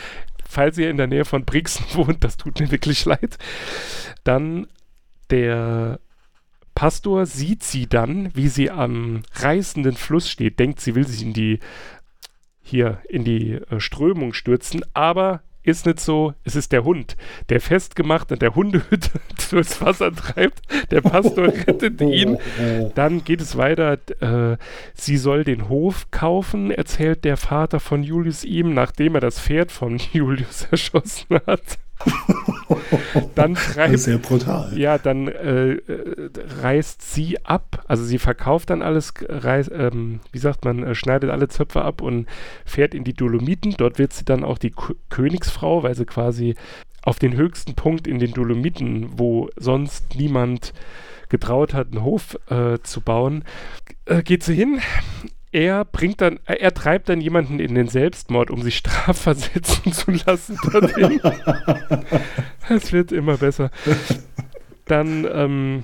Falls 0.43 0.77
ihr 0.77 0.89
in 0.89 0.97
der 0.97 1.07
Nähe 1.07 1.23
von 1.23 1.45
Brixen 1.45 1.85
wohnt, 1.93 2.23
das 2.23 2.37
tut 2.37 2.59
mir 2.59 2.71
wirklich 2.71 3.05
leid. 3.05 3.37
Dann 4.23 4.67
der 5.29 5.99
Pastor 6.73 7.25
sieht 7.27 7.63
sie 7.63 7.87
dann, 7.87 8.35
wie 8.35 8.47
sie 8.47 8.71
am 8.71 9.21
reißenden 9.35 9.93
Fluss 9.93 10.29
steht, 10.29 10.59
denkt, 10.59 10.79
sie 10.79 10.95
will 10.95 11.07
sich 11.07 11.21
in 11.21 11.33
die 11.33 11.59
hier 12.63 13.01
in 13.09 13.23
die 13.23 13.53
äh, 13.53 13.79
Strömung 13.79 14.33
stürzen, 14.33 14.81
aber 14.93 15.41
ist 15.63 15.85
nicht 15.85 15.99
so, 15.99 16.33
es 16.43 16.55
ist 16.55 16.71
der 16.71 16.83
Hund, 16.83 17.15
der 17.49 17.61
festgemacht 17.61 18.31
an 18.31 18.39
der 18.39 18.55
Hundehütte 18.55 19.11
durchs 19.51 19.81
Wasser 19.81 20.13
treibt. 20.13 20.61
Der 20.91 21.01
Pastor 21.01 21.47
rettet 21.67 22.01
ihn. 22.01 22.37
Dann 22.95 23.23
geht 23.23 23.41
es 23.41 23.57
weiter. 23.57 23.97
Äh, 24.21 24.57
sie 24.93 25.17
soll 25.17 25.43
den 25.43 25.69
Hof 25.69 26.09
kaufen, 26.11 26.71
erzählt 26.71 27.23
der 27.23 27.37
Vater 27.37 27.79
von 27.79 28.03
Julius 28.03 28.43
ihm, 28.43 28.73
nachdem 28.73 29.15
er 29.15 29.21
das 29.21 29.39
Pferd 29.39 29.71
von 29.71 29.97
Julius 30.13 30.67
erschossen 30.71 31.39
hat. 31.45 31.77
dann 33.35 33.55
treibt, 33.55 33.99
sehr 33.99 34.17
brutal. 34.17 34.77
Ja, 34.77 34.97
dann 34.97 35.27
äh, 35.27 35.77
reißt 36.61 37.01
sie 37.01 37.43
ab, 37.45 37.83
also 37.87 38.03
sie 38.03 38.17
verkauft 38.17 38.69
dann 38.69 38.81
alles, 38.81 39.13
reiß, 39.27 39.71
ähm, 39.73 40.19
wie 40.31 40.39
sagt 40.39 40.65
man, 40.65 40.83
äh, 40.83 40.95
schneidet 40.95 41.29
alle 41.29 41.47
Zöpfe 41.47 41.81
ab 41.81 42.01
und 42.01 42.27
fährt 42.65 42.93
in 42.93 43.03
die 43.03 43.13
Dolomiten. 43.13 43.75
Dort 43.77 43.99
wird 43.99 44.13
sie 44.13 44.25
dann 44.25 44.43
auch 44.43 44.57
die 44.57 44.71
K 44.71 44.93
Königsfrau, 45.09 45.83
weil 45.83 45.95
sie 45.95 46.05
quasi 46.05 46.55
auf 47.03 47.19
den 47.19 47.35
höchsten 47.35 47.73
Punkt 47.73 48.07
in 48.07 48.19
den 48.19 48.33
Dolomiten, 48.33 49.17
wo 49.17 49.49
sonst 49.55 50.15
niemand 50.15 50.73
getraut 51.29 51.73
hat, 51.73 51.87
einen 51.91 52.03
Hof 52.03 52.37
äh, 52.49 52.77
zu 52.83 53.01
bauen, 53.01 53.43
äh, 54.05 54.21
geht 54.21 54.43
sie 54.43 54.55
hin 54.55 54.81
er 55.51 55.85
bringt 55.85 56.21
dann, 56.21 56.39
er 56.45 56.73
treibt 56.73 57.09
dann 57.09 57.21
jemanden 57.21 57.59
in 57.59 57.75
den 57.75 57.87
Selbstmord, 57.87 58.51
um 58.51 58.61
sich 58.61 58.77
strafversetzen 58.77 59.91
zu 59.91 60.11
lassen. 60.11 60.57
es 62.69 62.93
wird 62.93 63.11
immer 63.11 63.37
besser. 63.37 63.71
Dann 64.85 65.27
ähm, 65.31 65.83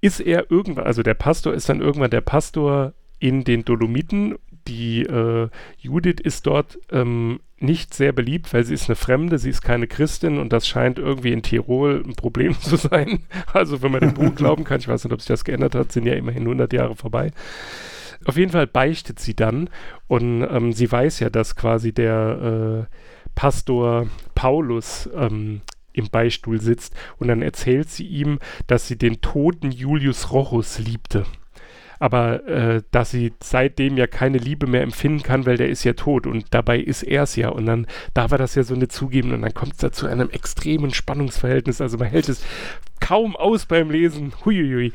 ist 0.00 0.20
er 0.20 0.50
irgendwann, 0.50 0.86
also 0.86 1.02
der 1.02 1.14
Pastor 1.14 1.54
ist 1.54 1.68
dann 1.68 1.80
irgendwann 1.80 2.10
der 2.10 2.20
Pastor 2.20 2.94
in 3.18 3.44
den 3.44 3.64
Dolomiten. 3.64 4.36
Die 4.68 5.02
äh, 5.02 5.48
Judith 5.78 6.20
ist 6.22 6.46
dort 6.46 6.78
ähm, 6.90 7.40
nicht 7.58 7.94
sehr 7.94 8.12
beliebt, 8.12 8.52
weil 8.52 8.64
sie 8.64 8.74
ist 8.74 8.88
eine 8.88 8.96
Fremde, 8.96 9.38
sie 9.38 9.50
ist 9.50 9.62
keine 9.62 9.86
Christin 9.86 10.38
und 10.38 10.52
das 10.52 10.68
scheint 10.68 10.98
irgendwie 10.98 11.32
in 11.32 11.42
Tirol 11.42 12.02
ein 12.04 12.14
Problem 12.14 12.54
zu 12.60 12.76
sein. 12.76 13.20
Also 13.52 13.82
wenn 13.82 13.92
man 13.92 14.00
dem 14.00 14.14
Buch 14.14 14.34
glauben 14.36 14.64
kann, 14.64 14.80
ich 14.80 14.88
weiß 14.88 15.04
nicht, 15.04 15.12
ob 15.12 15.20
sich 15.20 15.28
das 15.28 15.44
geändert 15.44 15.74
hat, 15.74 15.92
sind 15.92 16.06
ja 16.06 16.14
immerhin 16.14 16.42
100 16.42 16.72
Jahre 16.72 16.96
vorbei. 16.96 17.30
Auf 18.24 18.36
jeden 18.36 18.52
Fall 18.52 18.66
beichtet 18.66 19.20
sie 19.20 19.34
dann 19.34 19.70
und 20.08 20.42
ähm, 20.42 20.72
sie 20.72 20.90
weiß 20.90 21.20
ja, 21.20 21.30
dass 21.30 21.54
quasi 21.54 21.92
der 21.92 22.86
äh, 22.88 22.94
Pastor 23.34 24.08
Paulus 24.34 25.08
ähm, 25.14 25.60
im 25.92 26.08
Beistuhl 26.10 26.60
sitzt 26.60 26.94
und 27.18 27.28
dann 27.28 27.42
erzählt 27.42 27.88
sie 27.88 28.06
ihm, 28.06 28.38
dass 28.66 28.88
sie 28.88 28.98
den 28.98 29.20
toten 29.20 29.70
Julius 29.70 30.32
Rochus 30.32 30.78
liebte. 30.78 31.24
Aber 31.98 32.46
äh, 32.46 32.82
dass 32.90 33.10
sie 33.10 33.32
seitdem 33.42 33.96
ja 33.96 34.06
keine 34.06 34.38
Liebe 34.38 34.66
mehr 34.66 34.82
empfinden 34.82 35.22
kann, 35.22 35.46
weil 35.46 35.56
der 35.56 35.68
ist 35.68 35.84
ja 35.84 35.94
tot 35.94 36.26
und 36.26 36.46
dabei 36.50 36.78
ist 36.78 37.02
er 37.02 37.22
es 37.22 37.36
ja. 37.36 37.48
Und 37.48 37.66
dann, 37.66 37.86
da 38.14 38.30
war 38.30 38.38
das 38.38 38.54
ja 38.54 38.62
so 38.62 38.74
eine 38.74 38.88
Zugeben 38.88 39.32
und 39.32 39.42
dann 39.42 39.54
kommt 39.54 39.72
es 39.72 39.78
da 39.78 39.92
zu 39.92 40.06
einem 40.06 40.30
extremen 40.30 40.92
Spannungsverhältnis. 40.92 41.80
Also 41.80 41.98
man 41.98 42.08
hält 42.08 42.28
es 42.28 42.44
kaum 43.00 43.36
aus 43.36 43.66
beim 43.66 43.90
Lesen. 43.90 44.32
Huiuiui. 44.44 44.92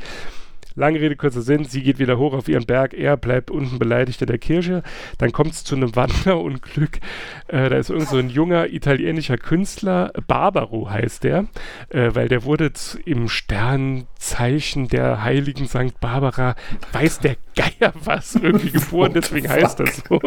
Lange 0.76 1.02
Rede, 1.02 1.16
kurzer 1.16 1.42
Sinn, 1.42 1.66
sie 1.66 1.84
geht 1.84 2.00
wieder 2.00 2.18
hoch 2.18 2.34
auf 2.34 2.48
ihren 2.48 2.66
Berg, 2.66 2.94
er 2.94 3.18
bleibt 3.18 3.52
unten 3.52 3.80
beleidigt 3.80 4.22
in 4.22 4.28
der 4.28 4.38
Kirche. 4.38 4.84
Dann 5.18 5.32
kommt 5.32 5.52
es 5.52 5.64
zu 5.64 5.76
einem 5.76 5.96
Wanderunglück. 5.96 7.00
Äh, 7.48 7.70
da 7.70 7.78
ist 7.78 7.90
irgend 7.90 8.08
so 8.08 8.18
ein 8.18 8.30
junger 8.30 8.72
italienischer 8.72 9.38
Künstler, 9.38 10.12
Barbaro 10.28 10.90
heißt 10.90 11.24
der, 11.24 11.46
äh, 11.90 12.12
weil 12.14 12.28
der 12.28 12.44
wurde 12.44 12.72
im 13.06 13.28
Sternzeichen 13.28 14.88
der 14.88 15.24
heiligen 15.24 15.68
St. 15.68 16.00
Barbara, 16.00 16.56
weiß 16.94 17.20
der 17.20 17.36
Geier 17.56 17.94
was, 18.04 18.36
irgendwie 18.36 18.72
geboren, 18.72 19.12
deswegen 19.14 19.50
heißt 19.50 19.80
das 19.80 20.04
so. 20.08 20.22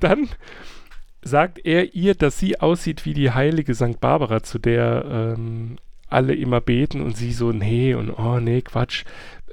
Dann 0.00 0.28
sagt 1.22 1.58
er 1.64 1.94
ihr, 1.94 2.14
dass 2.14 2.38
sie 2.38 2.60
aussieht 2.60 3.04
wie 3.04 3.14
die 3.14 3.30
heilige 3.30 3.74
St. 3.74 4.00
Barbara, 4.00 4.42
zu 4.42 4.58
der 4.58 5.04
ähm, 5.36 5.76
alle 6.12 6.34
immer 6.34 6.60
beten 6.60 7.00
und 7.00 7.16
sie 7.16 7.32
so, 7.32 7.52
nee 7.52 7.94
und 7.94 8.10
oh 8.10 8.40
nee, 8.40 8.62
Quatsch, 8.62 9.04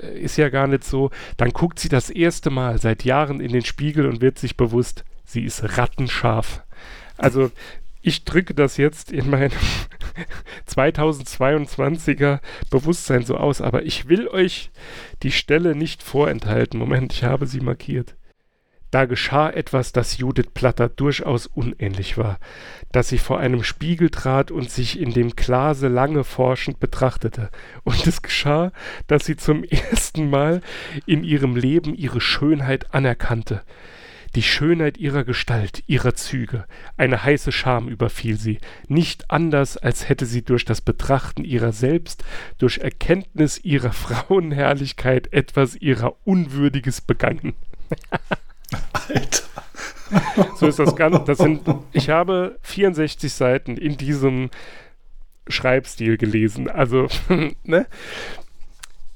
äh, 0.01 0.19
ist 0.19 0.37
ja 0.37 0.49
gar 0.49 0.67
nicht 0.67 0.83
so. 0.83 1.11
Dann 1.37 1.51
guckt 1.51 1.79
sie 1.79 1.89
das 1.89 2.09
erste 2.09 2.49
Mal 2.49 2.79
seit 2.79 3.03
Jahren 3.03 3.39
in 3.39 3.51
den 3.51 3.65
Spiegel 3.65 4.05
und 4.05 4.21
wird 4.21 4.39
sich 4.39 4.57
bewusst, 4.57 5.03
sie 5.25 5.43
ist 5.43 5.77
rattenscharf. 5.77 6.63
Also 7.17 7.51
ich 8.01 8.23
drücke 8.23 8.53
das 8.53 8.77
jetzt 8.77 9.11
in 9.11 9.29
meinem 9.29 9.51
2022er 10.69 12.39
Bewusstsein 12.69 13.23
so 13.23 13.35
aus, 13.35 13.61
aber 13.61 13.83
ich 13.83 14.07
will 14.07 14.27
euch 14.27 14.71
die 15.23 15.31
Stelle 15.31 15.75
nicht 15.75 16.03
vorenthalten. 16.03 16.79
Moment, 16.79 17.13
ich 17.13 17.23
habe 17.23 17.47
sie 17.47 17.59
markiert. 17.59 18.15
Da 18.91 19.05
geschah 19.05 19.49
etwas, 19.49 19.91
das 19.91 20.17
Judith 20.17 20.51
Platter 20.53 20.87
durchaus 20.87 21.45
unähnlich 21.45 22.17
war, 22.17 22.39
dass 22.91 23.09
sie 23.09 23.17
vor 23.17 23.39
einem 23.39 23.63
Spiegel 23.63 24.09
trat 24.09 24.49
und 24.49 24.71
sich 24.71 24.99
in 24.99 25.11
dem 25.11 25.35
Glase 25.35 25.89
lange 25.89 26.23
forschend 26.23 26.79
betrachtete. 26.79 27.49
Und 27.83 28.07
es 28.07 28.21
geschah, 28.21 28.71
dass 29.07 29.25
sie 29.25 29.35
zum 29.35 29.63
ersten 29.65 30.29
Mal 30.29 30.61
in 31.05 31.23
ihrem 31.23 31.55
Leben 31.55 31.95
ihre 31.95 32.21
Schönheit 32.21 32.93
anerkannte. 32.93 33.63
Die 34.35 34.43
Schönheit 34.43 34.97
ihrer 34.97 35.23
Gestalt, 35.23 35.83
ihrer 35.87 36.13
Züge, 36.13 36.65
eine 36.95 37.23
heiße 37.23 37.51
Scham 37.51 37.89
überfiel 37.89 38.37
sie, 38.37 38.59
nicht 38.87 39.31
anders, 39.31 39.77
als 39.77 40.09
hätte 40.09 40.25
sie 40.25 40.43
durch 40.43 40.63
das 40.63 40.81
Betrachten 40.81 41.43
ihrer 41.43 41.71
selbst, 41.71 42.23
durch 42.57 42.77
Erkenntnis 42.77 43.59
ihrer 43.63 43.91
Frauenherrlichkeit 43.93 45.33
etwas 45.33 45.75
ihrer 45.75 46.15
Unwürdiges 46.25 47.01
begangen. 47.01 47.53
Alter. 48.93 49.43
So 50.55 50.67
ist 50.67 50.79
das 50.79 50.95
Ganze. 50.95 51.23
Das 51.25 51.37
sind, 51.37 51.61
ich 51.91 52.09
habe 52.09 52.57
64 52.61 53.31
Seiten 53.31 53.77
in 53.77 53.97
diesem 53.97 54.49
Schreibstil 55.47 56.17
gelesen. 56.17 56.69
Also, 56.69 57.07
ne? 57.63 57.85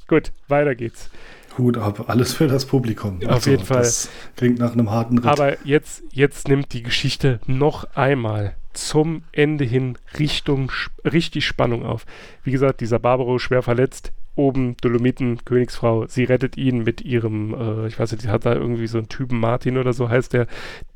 Gut, 0.08 0.32
weiter 0.48 0.76
geht's. 0.76 1.10
Hut 1.58 1.78
ab, 1.78 2.06
alles 2.08 2.34
für 2.34 2.48
das 2.48 2.66
Publikum. 2.66 3.20
Auf 3.24 3.30
also, 3.30 3.52
jeden 3.52 3.66
Fall. 3.66 3.80
Das 3.80 4.10
klingt 4.36 4.60
nach 4.60 4.74
einem 4.74 4.90
harten 4.90 5.18
Ritt. 5.18 5.28
Aber 5.28 5.66
jetzt, 5.66 6.04
jetzt 6.12 6.48
nimmt 6.48 6.74
die 6.74 6.84
Geschichte 6.84 7.40
noch 7.46 7.84
einmal 7.96 8.56
zum 8.74 9.24
Ende 9.34 9.66
hin 9.66 9.98
Richtung, 10.18 10.72
richtig 11.04 11.46
Spannung 11.46 11.86
auf. 11.86 12.06
Wie 12.44 12.52
gesagt, 12.52 12.80
dieser 12.80 13.00
Barbaro 13.00 13.38
schwer 13.38 13.62
verletzt, 13.62 14.14
oben 14.36 14.78
Dolomiten, 14.78 15.44
Königsfrau, 15.44 16.08
sie 16.08 16.24
rettet 16.24 16.58
ihn 16.58 16.84
mit 16.84 17.02
ihrem, 17.02 17.54
äh, 17.54 17.88
ich 17.88 18.00
weiß 18.00 18.12
nicht, 18.12 18.22
sie 18.22 18.30
hat 18.30 18.46
da 18.46 18.54
irgendwie 18.54 18.88
so 18.88 18.98
einen 18.98 19.10
Typen 19.10 19.39
Martin 19.39 19.78
oder 19.78 19.94
so 19.94 20.10
heißt 20.10 20.34
der. 20.34 20.48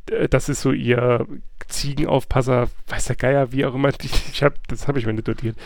Äh, 0.10 0.30
das 0.30 0.50
ist 0.50 0.62
so 0.62 0.72
ihr 0.72 1.28
Ziegenaufpasser, 1.68 2.70
weiß 2.88 3.06
der 3.06 3.16
Geier, 3.16 3.52
wie 3.52 3.66
auch 3.66 3.76
immer. 3.76 3.90
Ich 4.32 4.44
hab, 4.44 4.68
das 4.68 4.88
habe 4.88 5.00
ich 5.00 5.06
mir 5.06 5.14
nicht 5.14 5.28
notiert. 5.28 5.58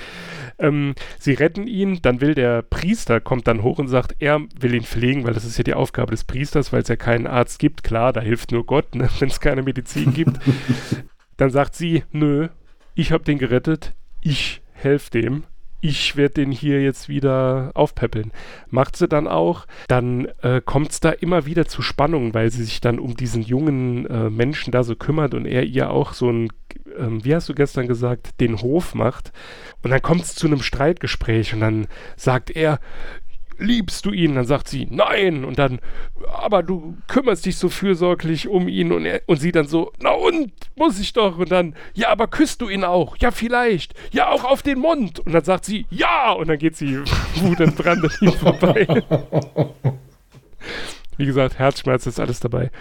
Ähm, 0.59 0.93
sie 1.17 1.33
retten 1.33 1.67
ihn, 1.67 2.01
dann 2.01 2.21
will 2.21 2.35
der 2.35 2.61
Priester, 2.61 3.19
kommt 3.19 3.47
dann 3.47 3.63
hoch 3.63 3.79
und 3.79 3.87
sagt, 3.87 4.15
er 4.19 4.41
will 4.59 4.75
ihn 4.75 4.83
pflegen, 4.83 5.25
weil 5.25 5.33
das 5.33 5.45
ist 5.45 5.57
ja 5.57 5.63
die 5.63 5.73
Aufgabe 5.73 6.11
des 6.11 6.23
Priesters, 6.23 6.71
weil 6.71 6.81
es 6.81 6.87
ja 6.87 6.95
keinen 6.95 7.27
Arzt 7.27 7.59
gibt. 7.59 7.83
Klar, 7.83 8.13
da 8.13 8.21
hilft 8.21 8.51
nur 8.51 8.65
Gott, 8.65 8.95
ne, 8.95 9.09
wenn 9.19 9.29
es 9.29 9.39
keine 9.39 9.63
Medizin 9.63 10.13
gibt. 10.13 10.39
dann 11.37 11.49
sagt 11.49 11.75
sie, 11.75 12.03
nö, 12.11 12.49
ich 12.95 13.11
habe 13.11 13.23
den 13.23 13.37
gerettet, 13.37 13.93
ich 14.21 14.61
helfe 14.73 15.11
dem 15.11 15.43
ich 15.81 16.15
werde 16.15 16.35
den 16.35 16.51
hier 16.51 16.81
jetzt 16.81 17.07
wieder 17.07 17.71
aufpäppeln. 17.73 18.31
Macht 18.69 18.97
sie 18.97 19.07
dann 19.07 19.27
auch. 19.27 19.65
Dann 19.87 20.27
äh, 20.41 20.61
kommt 20.63 20.91
es 20.91 20.99
da 20.99 21.11
immer 21.11 21.45
wieder 21.45 21.65
zu 21.67 21.81
Spannungen, 21.81 22.33
weil 22.33 22.51
sie 22.51 22.63
sich 22.63 22.81
dann 22.81 22.99
um 22.99 23.15
diesen 23.15 23.41
jungen 23.41 24.05
äh, 24.07 24.29
Menschen 24.29 24.71
da 24.71 24.83
so 24.83 24.95
kümmert 24.95 25.33
und 25.33 25.45
er 25.45 25.63
ihr 25.63 25.89
auch 25.89 26.13
so 26.13 26.29
ein, 26.29 26.47
äh, 26.97 27.07
wie 27.23 27.33
hast 27.33 27.47
du 27.47 27.53
gestern 27.53 27.87
gesagt, 27.87 28.39
den 28.41 28.61
Hof 28.61 28.93
macht. 28.93 29.31
Und 29.81 29.91
dann 29.91 30.01
kommt 30.01 30.23
es 30.23 30.35
zu 30.35 30.47
einem 30.47 30.61
Streitgespräch 30.61 31.53
und 31.53 31.61
dann 31.61 31.87
sagt 32.17 32.49
er, 32.49 32.79
liebst 33.59 34.05
du 34.05 34.11
ihn? 34.11 34.35
Dann 34.35 34.45
sagt 34.45 34.67
sie, 34.67 34.87
nein. 34.89 35.45
Und 35.45 35.59
dann, 35.59 35.79
aber 36.27 36.63
du 36.63 36.97
kümmerst 37.07 37.45
dich 37.45 37.57
so 37.57 37.69
fürsorglich 37.69 38.47
um 38.47 38.67
ihn. 38.67 38.91
Und, 38.91 39.05
er, 39.05 39.21
und 39.27 39.37
sie 39.37 39.51
dann 39.51 39.67
so, 39.67 39.91
na 39.99 40.11
und, 40.11 40.51
muss 40.75 40.99
ich 40.99 41.13
doch. 41.13 41.37
Und 41.37 41.51
dann, 41.51 41.75
ja, 41.93 42.09
aber 42.09 42.27
küsst 42.27 42.61
du 42.61 42.69
ihn 42.69 42.83
auch? 42.83 43.17
Ja, 43.17 43.31
vielleicht. 43.31 43.93
Ja, 44.11 44.29
auch 44.29 44.43
auf 44.43 44.61
den 44.61 44.79
Mund. 44.79 45.19
Und 45.19 45.33
dann 45.33 45.43
sagt 45.43 45.65
sie, 45.65 45.85
ja. 45.89 46.31
Und 46.31 46.47
dann 46.47 46.57
geht 46.57 46.75
sie 46.75 46.99
wutentbrannt 47.35 48.03
an 48.03 48.11
ihm 48.21 48.33
vorbei. 48.33 48.87
Wie 51.17 51.25
gesagt, 51.25 51.59
Herzschmerz 51.59 52.07
ist 52.07 52.19
alles 52.19 52.39
dabei. 52.39 52.71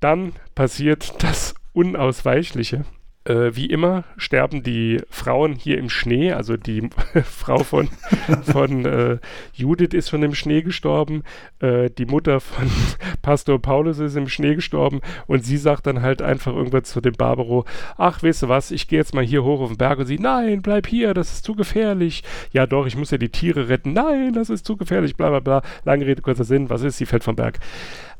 Dann 0.00 0.32
passiert 0.54 1.22
das 1.22 1.54
Unausweichliche. 1.72 2.84
Äh, 3.28 3.54
wie 3.54 3.66
immer 3.66 4.04
sterben 4.16 4.62
die 4.62 5.02
Frauen 5.10 5.54
hier 5.54 5.76
im 5.76 5.90
Schnee. 5.90 6.32
Also 6.32 6.56
die 6.56 6.88
Frau 7.24 7.58
von, 7.58 7.88
von 8.42 8.86
äh, 8.86 9.18
Judith 9.52 9.92
ist 9.92 10.08
schon 10.08 10.22
im 10.22 10.34
Schnee 10.34 10.62
gestorben. 10.62 11.24
Äh, 11.60 11.90
die 11.90 12.06
Mutter 12.06 12.40
von 12.40 12.70
Pastor 13.22 13.60
Paulus 13.60 13.98
ist 13.98 14.16
im 14.16 14.28
Schnee 14.28 14.54
gestorben. 14.54 15.02
Und 15.26 15.44
sie 15.44 15.58
sagt 15.58 15.86
dann 15.86 16.00
halt 16.00 16.22
einfach 16.22 16.54
irgendwann 16.54 16.84
zu 16.84 17.02
dem 17.02 17.12
Barbaro: 17.12 17.66
Ach, 17.98 18.22
weißt 18.22 18.44
du 18.44 18.48
was, 18.48 18.70
ich 18.70 18.88
gehe 18.88 18.98
jetzt 18.98 19.14
mal 19.14 19.24
hier 19.24 19.44
hoch 19.44 19.60
auf 19.60 19.68
den 19.68 19.76
Berg. 19.76 19.98
Und 19.98 20.06
sie: 20.06 20.18
Nein, 20.18 20.62
bleib 20.62 20.86
hier, 20.86 21.12
das 21.12 21.34
ist 21.34 21.44
zu 21.44 21.54
gefährlich. 21.54 22.24
Ja, 22.52 22.66
doch, 22.66 22.86
ich 22.86 22.96
muss 22.96 23.10
ja 23.10 23.18
die 23.18 23.28
Tiere 23.28 23.68
retten. 23.68 23.92
Nein, 23.92 24.32
das 24.32 24.48
ist 24.48 24.64
zu 24.64 24.78
gefährlich. 24.78 25.16
Bla, 25.16 25.28
bla, 25.28 25.40
bla. 25.40 25.62
Lange 25.84 26.06
Rede, 26.06 26.22
kurzer 26.22 26.44
Sinn. 26.44 26.70
Was 26.70 26.82
ist? 26.82 26.96
Sie 26.96 27.06
fällt 27.06 27.24
vom 27.24 27.36
Berg. 27.36 27.58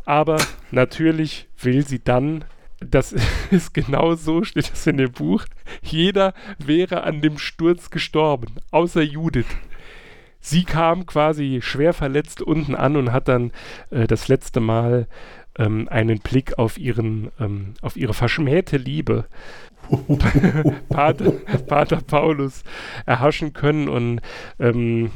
Aber 0.04 0.36
natürlich 0.70 1.48
will 1.62 1.86
sie 1.86 2.02
dann 2.02 2.44
das 2.80 3.14
ist 3.50 3.74
genau 3.74 4.14
so, 4.14 4.44
steht 4.44 4.70
das 4.70 4.86
in 4.86 4.96
dem 4.96 5.12
Buch. 5.12 5.44
Jeder 5.82 6.34
wäre 6.58 7.02
an 7.02 7.20
dem 7.20 7.38
Sturz 7.38 7.90
gestorben, 7.90 8.54
außer 8.70 9.02
Judith. 9.02 9.46
Sie 10.40 10.64
kam 10.64 11.04
quasi 11.04 11.60
schwer 11.62 11.92
verletzt 11.92 12.40
unten 12.40 12.74
an 12.74 12.96
und 12.96 13.12
hat 13.12 13.28
dann 13.28 13.52
äh, 13.90 14.06
das 14.06 14.28
letzte 14.28 14.60
Mal 14.60 15.08
ähm, 15.58 15.88
einen 15.90 16.20
Blick 16.20 16.58
auf 16.58 16.78
ihren, 16.78 17.30
ähm, 17.40 17.74
auf 17.82 17.96
ihre 17.96 18.14
verschmähte 18.14 18.76
Liebe 18.76 19.26
Pater, 20.88 21.32
Pater 21.66 22.00
Paulus 22.06 22.62
erhaschen 23.04 23.52
können 23.52 23.88
und 23.88 24.20
ähm, 24.60 25.10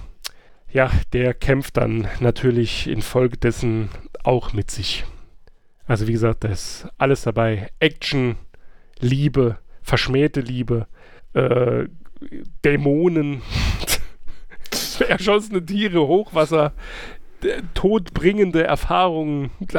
ja, 0.70 0.90
der 1.12 1.34
kämpft 1.34 1.76
dann 1.76 2.08
natürlich 2.20 2.88
infolgedessen 2.88 3.90
auch 4.24 4.52
mit 4.52 4.70
sich. 4.70 5.04
Also 5.86 6.06
wie 6.06 6.12
gesagt, 6.12 6.44
da 6.44 6.48
ist 6.48 6.88
alles 6.98 7.22
dabei. 7.22 7.70
Action, 7.80 8.36
Liebe, 8.98 9.58
verschmähte 9.82 10.40
Liebe, 10.40 10.86
äh, 11.34 11.86
Dämonen, 12.64 13.42
erschossene 15.08 15.64
Tiere, 15.64 16.06
Hochwasser, 16.06 16.72
todbringende 17.74 18.64
Erfahrungen. 18.64 19.50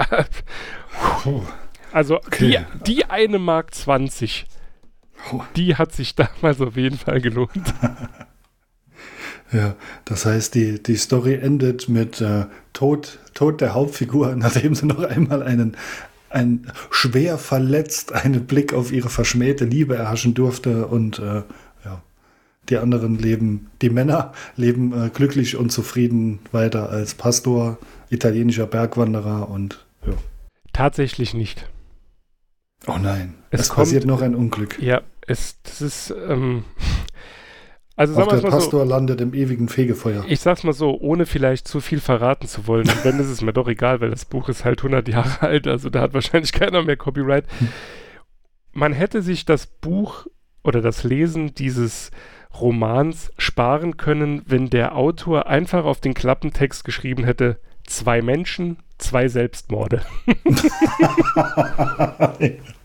also 1.91 2.17
okay. 2.17 2.65
die, 2.85 2.95
die 2.95 3.05
eine 3.05 3.39
Mark 3.39 3.73
20, 3.73 4.45
die 5.55 5.75
hat 5.75 5.93
sich 5.93 6.15
damals 6.15 6.59
auf 6.59 6.75
jeden 6.75 6.97
Fall 6.97 7.21
gelohnt. 7.21 7.51
Ja, 9.53 9.75
das 10.05 10.25
heißt, 10.25 10.55
die, 10.55 10.81
die 10.81 10.95
Story 10.95 11.35
endet 11.35 11.87
mit 11.87 12.19
äh, 12.21 12.45
Tod, 12.73 13.19
Tod 13.33 13.61
der 13.61 13.73
Hauptfigur, 13.73 14.35
nachdem 14.35 14.75
sie 14.75 14.87
noch 14.87 15.03
einmal 15.03 15.43
einen, 15.43 15.77
ein 16.29 16.71
schwer 16.89 17.37
verletzt 17.37 18.13
einen 18.13 18.45
Blick 18.45 18.73
auf 18.73 18.91
ihre 18.91 19.09
verschmähte 19.09 19.65
Liebe 19.65 19.95
erhaschen 19.95 20.33
durfte 20.33 20.87
und 20.87 21.19
äh, 21.19 21.43
ja, 21.85 22.01
die 22.69 22.77
anderen 22.77 23.19
leben, 23.19 23.69
die 23.81 23.91
Männer 23.91 24.33
leben 24.55 24.91
äh, 24.93 25.09
glücklich 25.09 25.55
und 25.55 25.71
zufrieden 25.71 26.39
weiter 26.51 26.89
als 26.89 27.13
Pastor, 27.13 27.77
italienischer 28.09 28.65
Bergwanderer 28.65 29.49
und 29.49 29.85
ja. 30.05 30.13
Tatsächlich 30.73 31.35
nicht. 31.35 31.69
Oh 32.87 32.97
nein, 32.97 33.35
es, 33.51 33.61
es 33.61 33.69
kommt, 33.69 33.85
passiert 33.85 34.05
noch 34.05 34.21
ein 34.21 34.33
Unglück. 34.33 34.81
Ja, 34.81 35.01
es, 35.27 35.61
das 35.61 35.81
ist, 35.81 36.13
ähm, 36.27 36.65
also 37.95 38.19
Auch 38.19 38.27
der 38.27 38.49
Pastor 38.49 38.85
so, 38.85 38.89
landet 38.89 39.21
im 39.21 39.33
ewigen 39.33 39.69
Fegefeuer. 39.69 40.25
Ich 40.27 40.39
sag's 40.39 40.63
mal 40.63 40.73
so, 40.73 40.99
ohne 40.99 41.27
vielleicht 41.27 41.67
zu 41.67 41.79
viel 41.79 41.99
verraten 41.99 42.47
zu 42.47 42.65
wollen. 42.65 42.89
Und 42.89 43.05
wenn, 43.05 43.19
ist 43.19 43.29
es 43.29 43.41
mir 43.41 43.53
doch 43.53 43.67
egal, 43.67 44.01
weil 44.01 44.09
das 44.09 44.25
Buch 44.25 44.49
ist 44.49 44.65
halt 44.65 44.79
100 44.79 45.07
Jahre 45.07 45.41
alt, 45.47 45.67
also 45.67 45.89
da 45.89 46.01
hat 46.01 46.13
wahrscheinlich 46.13 46.51
keiner 46.53 46.81
mehr 46.81 46.97
Copyright. 46.97 47.45
Hm. 47.59 47.69
Man 48.71 48.93
hätte 48.93 49.21
sich 49.21 49.45
das 49.45 49.67
Buch 49.67 50.25
oder 50.63 50.81
das 50.81 51.03
Lesen 51.03 51.53
dieses 51.53 52.09
Romans 52.59 53.31
sparen 53.37 53.97
können, 53.97 54.41
wenn 54.47 54.69
der 54.69 54.95
Autor 54.95 55.47
einfach 55.47 55.85
auf 55.85 56.01
den 56.01 56.15
Klappentext 56.15 56.83
geschrieben 56.83 57.23
hätte, 57.23 57.59
zwei 57.85 58.23
Menschen, 58.23 58.77
zwei 58.97 59.27
Selbstmorde. 59.27 60.01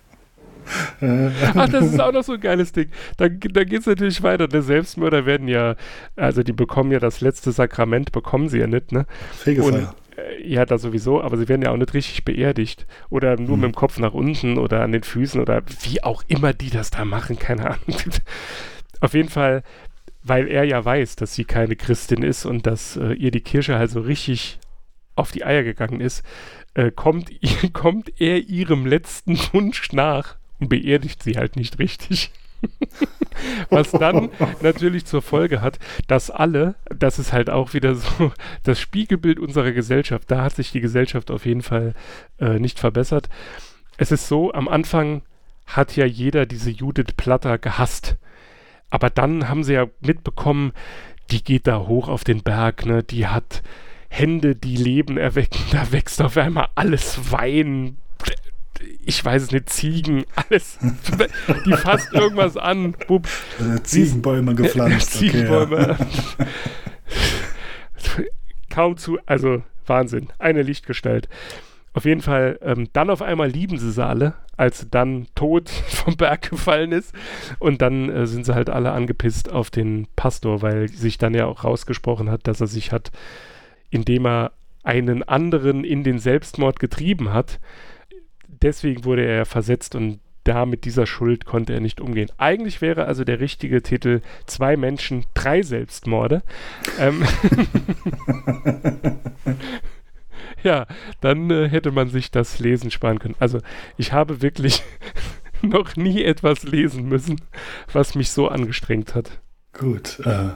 Ach, 1.01 1.69
das 1.69 1.87
ist 1.87 2.01
auch 2.01 2.13
noch 2.13 2.23
so 2.23 2.35
ein 2.35 2.41
geiles 2.41 2.73
Ding. 2.73 2.91
Da, 3.17 3.29
da 3.29 3.65
geht 3.65 3.81
es 3.81 3.87
natürlich 3.87 4.23
weiter. 4.23 4.49
Der 4.49 4.63
Selbstmörder 4.63 5.27
werden 5.27 5.49
ja, 5.49 5.77
also 6.17 6.43
die 6.43 6.53
bekommen 6.53 6.93
ja 6.93 6.99
das 6.99 7.21
letzte 7.21 7.53
Sakrament, 7.53 8.13
bekommen 8.13 8.49
sie 8.49 8.59
ja 8.59 8.67
nicht, 8.67 8.93
ne? 8.93 9.07
Fegefeuer. 9.33 9.95
Äh, 10.17 10.47
ja, 10.47 10.65
da 10.65 10.79
sowieso, 10.79 11.23
aber 11.23 11.37
sie 11.37 11.49
werden 11.49 11.63
ja 11.63 11.71
auch 11.71 11.77
nicht 11.77 11.95
richtig 11.95 12.25
beerdigt. 12.25 12.87
Oder 13.11 13.37
nur 13.37 13.55
hm. 13.55 13.61
mit 13.61 13.73
dem 13.73 13.75
Kopf 13.75 13.99
nach 13.99 14.15
unten 14.15 14.59
oder 14.59 14.83
an 14.83 14.93
den 14.93 15.03
Füßen 15.03 15.41
oder 15.41 15.63
wie 15.83 16.03
auch 16.03 16.23
immer 16.29 16.53
die 16.53 16.71
das 16.71 16.91
da 16.91 17.05
machen, 17.05 17.39
keine 17.39 17.71
Ahnung. 17.71 17.99
Auf 19.01 19.15
jeden 19.15 19.29
Fall, 19.29 19.63
weil 20.23 20.49
er 20.49 20.65
ja 20.65 20.85
weiß, 20.85 21.17
dass 21.17 21.35
sie 21.35 21.45
keine 21.45 21.77
Christin 21.77 22.23
ist 22.23 22.45
und 22.45 22.67
dass 22.67 22.97
äh, 22.97 23.13
ihr 23.13 23.31
die 23.31 23.41
Kirche 23.41 23.79
halt 23.79 23.91
so 23.91 24.01
richtig 24.01 24.59
auf 25.15 25.33
die 25.33 25.45
Eier 25.45 25.63
gegangen 25.63 26.01
ist, 26.01 26.23
äh, 26.75 26.91
kommt, 26.91 27.31
kommt 27.73 28.21
er 28.21 28.39
ihrem 28.39 28.87
letzten 28.87 29.39
Wunsch 29.53 29.93
nach 29.93 30.38
und 30.61 30.69
beerdigt 30.69 31.23
sie 31.23 31.37
halt 31.37 31.57
nicht 31.57 31.79
richtig. 31.79 32.31
Was 33.71 33.93
dann 33.93 34.31
natürlich 34.63 35.05
zur 35.05 35.23
Folge 35.23 35.61
hat, 35.61 35.79
dass 36.09 36.31
alle, 36.31 36.75
das 36.89 37.19
ist 37.19 37.33
halt 37.33 37.51
auch 37.51 37.73
wieder 37.73 37.95
so 37.95 38.33
das 38.65 38.81
Spiegelbild 38.81 39.39
unserer 39.39 39.73
Gesellschaft, 39.73 40.31
da 40.31 40.43
hat 40.43 40.57
sich 40.57 40.73
die 40.73 40.81
Gesellschaft 40.81 41.31
auf 41.31 41.47
jeden 41.47 41.63
Fall 41.63 41.95
äh, 42.41 42.59
nicht 42.59 42.81
verbessert. 42.81 43.29
Es 43.97 44.11
ist 44.11 44.29
so, 44.29 44.53
am 44.53 44.69
Anfang 44.69 45.23
hat 45.67 45.97
ja 45.97 46.07
jeder 46.07 46.47
diese 46.47 46.71
Judith 46.71 47.13
Platter 47.17 47.59
gehasst. 47.59 48.17
Aber 48.91 49.11
dann 49.11 49.49
haben 49.49 49.65
sie 49.65 49.75
ja 49.75 49.87
mitbekommen, 50.01 50.73
die 51.31 51.45
geht 51.45 51.67
da 51.67 51.87
hoch 51.87 52.09
auf 52.09 52.25
den 52.25 52.43
Berg, 52.43 52.87
ne? 52.87 53.03
die 53.03 53.27
hat 53.27 53.63
Hände, 54.09 54.57
die 54.57 54.77
Leben 54.77 55.19
erwecken, 55.19 55.61
da 55.73 55.93
wächst 55.93 56.23
auf 56.23 56.37
einmal 56.37 56.69
alles 56.75 57.31
Wein, 57.31 57.99
ich 59.05 59.25
weiß 59.25 59.43
es 59.43 59.51
nicht, 59.53 59.71
Ziegen, 59.71 60.25
alles. 60.35 60.79
Die 61.67 61.73
fasst 61.73 62.13
irgendwas 62.13 62.57
an. 62.57 62.95
Bub. 63.07 63.27
Äh, 63.59 63.83
Ziegenbäume 63.83 64.55
gepflanzt. 64.55 65.13
Ziegenbäume. 65.13 65.97
Okay, 67.99 68.23
ja. 68.23 68.25
Kaum 68.71 68.97
zu, 68.97 69.19
also 69.27 69.63
Wahnsinn. 69.87 70.29
Eine 70.39 70.63
Lichtgestalt. 70.63 71.29
Auf 71.95 72.05
jeden 72.05 72.21
Fall, 72.21 72.59
ähm, 72.63 72.89
dann 72.93 73.11
auf 73.11 73.23
einmal 73.23 73.49
lieben 73.49 73.79
sie 73.79 73.91
sie 73.91 74.05
alle, 74.05 74.35
als 74.57 74.81
sie 74.81 74.89
dann 74.91 75.27
tot 75.35 75.69
vom 75.71 76.17
Berg 76.17 76.51
gefallen 76.51 76.93
ist. 76.93 77.15
Und 77.59 77.83
dann 77.83 78.09
äh, 78.11 78.27
sind 78.27 78.45
sie 78.45 78.55
halt 78.55 78.71
alle 78.71 78.93
angepisst 78.93 79.51
auf 79.51 79.71
den 79.71 80.07
Pastor, 80.15 80.63
weil 80.63 80.89
sich 80.89 81.19
dann 81.19 81.35
ja 81.35 81.47
auch 81.47 81.65
rausgesprochen 81.65 82.31
hat, 82.31 82.47
dass 82.47 82.61
er 82.61 82.67
sich 82.67 82.93
hat, 82.93 83.11
indem 83.91 84.27
er 84.27 84.53
einen 84.85 85.23
anderen 85.23 85.85
in 85.85 86.05
den 86.05 86.19
Selbstmord 86.19 86.79
getrieben 86.79 87.33
hat, 87.33 87.59
deswegen 88.63 89.05
wurde 89.05 89.25
er 89.25 89.47
versetzt 89.47 89.95
und 89.95 90.21
da 90.49 90.65
mit 90.65 90.85
dieser 90.85 91.07
Schuld 91.07 91.45
konnte 91.45 91.75
er 91.75 91.81
nicht 91.81 92.01
umgehen. 92.01 92.31
Eigentlich 92.39 92.81
wäre 92.81 93.05
also 93.05 93.23
der 93.23 93.39
richtige 93.39 93.83
Titel 93.83 94.23
Zwei 94.47 94.77
Menschen, 94.77 95.27
drei 95.35 95.63
Selbstmorde. 95.63 96.43
Ähm 96.99 97.23
ja, 100.63 100.87
dann 101.21 101.51
äh, 101.51 101.69
hätte 101.69 101.91
man 101.91 102.09
sich 102.09 102.31
das 102.31 102.59
Lesen 102.61 102.91
sparen 102.91 103.19
können. 103.19 103.37
Also 103.39 103.61
ich 103.99 104.13
habe 104.13 104.41
wirklich 104.41 104.83
noch 105.63 105.97
nie 105.97 106.25
etwas 106.25 106.63
lesen 106.63 107.09
müssen, 107.09 107.41
was 107.93 108.15
mich 108.15 108.31
so 108.31 108.49
angestrengt 108.49 109.15
hat. 109.15 109.41
Gut. 109.75 110.21
Äh, 110.25 110.53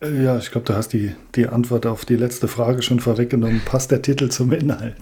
äh 0.00 0.24
ja, 0.24 0.38
ich 0.38 0.50
glaube, 0.50 0.66
du 0.66 0.74
hast 0.74 0.88
die, 0.94 1.14
die 1.34 1.48
Antwort 1.48 1.84
auf 1.84 2.06
die 2.06 2.16
letzte 2.16 2.48
Frage 2.48 2.80
schon 2.80 3.00
vorweggenommen. 3.00 3.60
Passt 3.64 3.90
der 3.90 4.00
Titel 4.00 4.30
zum 4.30 4.52
Inhalt? 4.52 4.96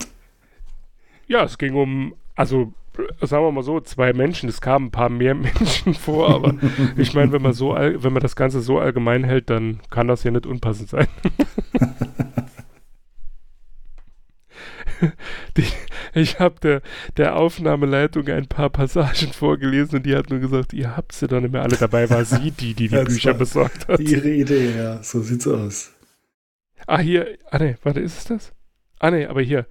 Ja, 1.31 1.45
es 1.45 1.59
ging 1.59 1.77
um, 1.77 2.17
also 2.35 2.75
sagen 3.23 3.45
wir 3.45 3.53
mal 3.53 3.63
so, 3.63 3.81
zwei 3.81 4.13
Menschen. 4.13 4.49
Es 4.49 4.61
kamen 4.61 4.87
ein 4.87 4.91
paar 4.91 5.11
mehr 5.11 5.35
Menschen 5.37 5.95
vor, 5.95 6.29
aber 6.29 6.57
ich 6.97 7.15
meine, 7.15 7.31
wenn 7.31 7.41
man 7.41 7.53
so, 7.53 7.71
wenn 7.75 8.13
man 8.13 8.21
das 8.21 8.35
Ganze 8.35 8.61
so 8.61 8.81
allgemein 8.81 9.23
hält, 9.23 9.49
dann 9.49 9.79
kann 9.91 10.09
das 10.09 10.25
ja 10.25 10.33
nicht 10.33 10.45
unpassend 10.45 10.89
sein. 10.89 11.07
Die, 15.57 15.65
ich 16.13 16.41
habe 16.41 16.57
der, 16.61 16.83
der 17.17 17.37
Aufnahmeleitung 17.37 18.29
ein 18.29 18.49
paar 18.49 18.69
Passagen 18.69 19.33
vorgelesen 19.33 19.97
und 19.99 20.05
die 20.05 20.15
hat 20.15 20.29
nur 20.29 20.41
gesagt, 20.41 20.75
ihr 20.75 20.95
habt 20.95 21.13
sie 21.13 21.27
doch 21.27 21.41
nicht 21.41 21.53
mehr 21.53 21.63
alle 21.63 21.79
dabei. 21.79 22.11
War 22.11 22.23
sie 22.27 22.51
die, 22.51 22.75
die 22.75 22.89
die 22.89 22.89
Bücher 22.89 23.33
besorgt 23.33 23.89
hat. 23.89 23.99
Ihre 23.99 24.29
Idee, 24.29 24.77
ja, 24.77 25.03
so 25.03 25.23
sieht's 25.23 25.49
aus. 25.49 25.95
Ah, 26.87 26.99
hier, 26.99 27.39
ah 27.51 27.59
ne, 27.59 27.79
warte, 27.83 28.01
ist 28.01 28.19
es 28.19 28.25
das? 28.25 28.53
Ah 28.99 29.11
ne, 29.11 29.31
aber 29.31 29.41
hier. 29.41 29.67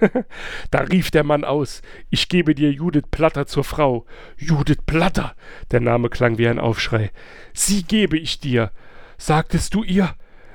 da 0.70 0.80
rief 0.80 1.10
der 1.10 1.24
Mann 1.24 1.44
aus, 1.44 1.82
ich 2.10 2.28
gebe 2.28 2.54
dir 2.54 2.70
Judith 2.70 3.06
Platter 3.10 3.46
zur 3.46 3.64
Frau. 3.64 4.06
Judith 4.36 4.82
Platter! 4.86 5.34
Der 5.70 5.80
Name 5.80 6.08
klang 6.08 6.38
wie 6.38 6.48
ein 6.48 6.58
Aufschrei. 6.58 7.10
Sie 7.52 7.82
gebe 7.82 8.18
ich 8.18 8.40
dir. 8.40 8.70
Sagtest 9.16 9.74
du 9.74 9.82
ihr? 9.82 10.14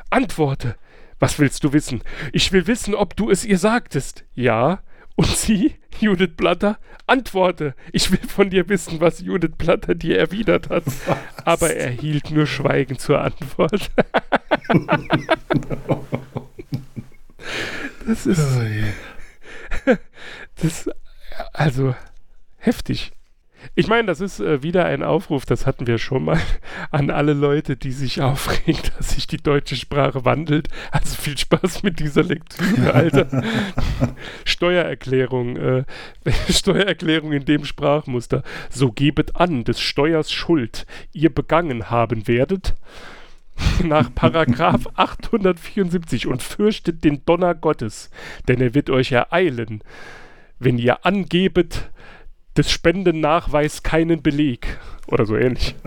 Antworte. 0.09 0.75
Was 1.19 1.39
willst 1.39 1.63
du 1.63 1.73
wissen? 1.73 2.03
Ich 2.31 2.51
will 2.51 2.67
wissen, 2.67 2.95
ob 2.95 3.15
du 3.15 3.29
es 3.29 3.45
ihr 3.45 3.57
sagtest. 3.57 4.25
Ja. 4.33 4.81
Und 5.15 5.27
sie, 5.27 5.75
Judith 5.99 6.31
Blatter, 6.35 6.79
antworte. 7.07 7.75
Ich 7.91 8.11
will 8.11 8.19
von 8.27 8.49
dir 8.49 8.67
wissen, 8.67 8.99
was 8.99 9.19
Judith 9.19 9.53
Blatter 9.57 9.95
dir 9.95 10.17
erwidert 10.17 10.69
hat. 10.69 10.83
Aber 11.45 11.73
er 11.73 11.89
hielt 11.89 12.31
nur 12.31 12.47
Schweigen 12.47 12.97
zur 12.97 13.21
Antwort. 13.21 13.91
das 18.07 18.25
ist. 18.25 18.57
Oh 18.57 18.63
je. 18.63 18.83
Das, 20.61 20.89
also, 21.51 21.95
heftig. 22.57 23.11
Ich 23.75 23.87
meine, 23.87 24.07
das 24.07 24.19
ist 24.21 24.39
äh, 24.39 24.61
wieder 24.61 24.85
ein 24.85 25.03
Aufruf, 25.03 25.45
das 25.45 25.65
hatten 25.65 25.87
wir 25.87 25.97
schon 25.97 26.25
mal, 26.25 26.39
an 26.91 27.09
alle 27.09 27.33
Leute, 27.33 27.75
die 27.75 27.91
sich 27.91 28.21
aufregen, 28.21 28.81
dass 28.97 29.11
sich 29.11 29.27
die 29.27 29.37
deutsche 29.37 29.75
Sprache 29.75 30.25
wandelt. 30.25 30.67
Also 30.91 31.15
viel 31.15 31.37
Spaß 31.37 31.83
mit 31.83 31.99
dieser 31.99 32.23
Lektüre, 32.23 32.93
Alter. 32.93 33.43
Steuererklärung, 34.45 35.57
äh, 35.57 35.83
Steuererklärung 36.49 37.31
in 37.31 37.45
dem 37.45 37.65
Sprachmuster. 37.65 38.43
So 38.69 38.91
gebet 38.91 39.35
an, 39.35 39.63
des 39.63 39.79
Steuers 39.79 40.31
Schuld 40.31 40.85
ihr 41.13 41.33
begangen 41.33 41.89
haben 41.89 42.27
werdet 42.27 42.75
nach 43.83 44.13
Paragraph 44.13 44.87
874 44.95 46.27
und 46.27 46.41
fürchtet 46.41 47.03
den 47.03 47.25
Donner 47.25 47.55
Gottes, 47.55 48.09
denn 48.47 48.61
er 48.61 48.73
wird 48.73 48.89
euch 48.89 49.11
ereilen, 49.11 49.83
wenn 50.59 50.77
ihr 50.77 51.05
angebet, 51.05 51.89
des 52.55 52.69
Spendennachweis 52.69 53.81
keinen 53.81 54.21
Beleg 54.21 54.77
oder 55.07 55.25
so 55.25 55.35
ähnlich. 55.35 55.75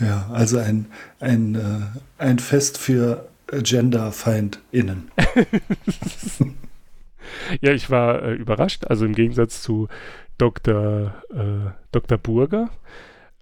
Ja, 0.00 0.30
also 0.32 0.58
ein, 0.58 0.86
ein, 1.18 1.56
äh, 1.56 2.22
ein 2.22 2.38
Fest 2.38 2.78
für 2.78 3.28
GenderfeindInnen. 3.50 5.10
Ja, 7.60 7.72
ich 7.72 7.90
war 7.90 8.22
äh, 8.22 8.34
überrascht. 8.34 8.86
Also 8.86 9.04
im 9.04 9.14
Gegensatz 9.14 9.62
zu 9.62 9.88
Dr. 10.38 11.12
Äh, 11.30 11.72
Dr. 11.92 12.18
Burger 12.18 12.70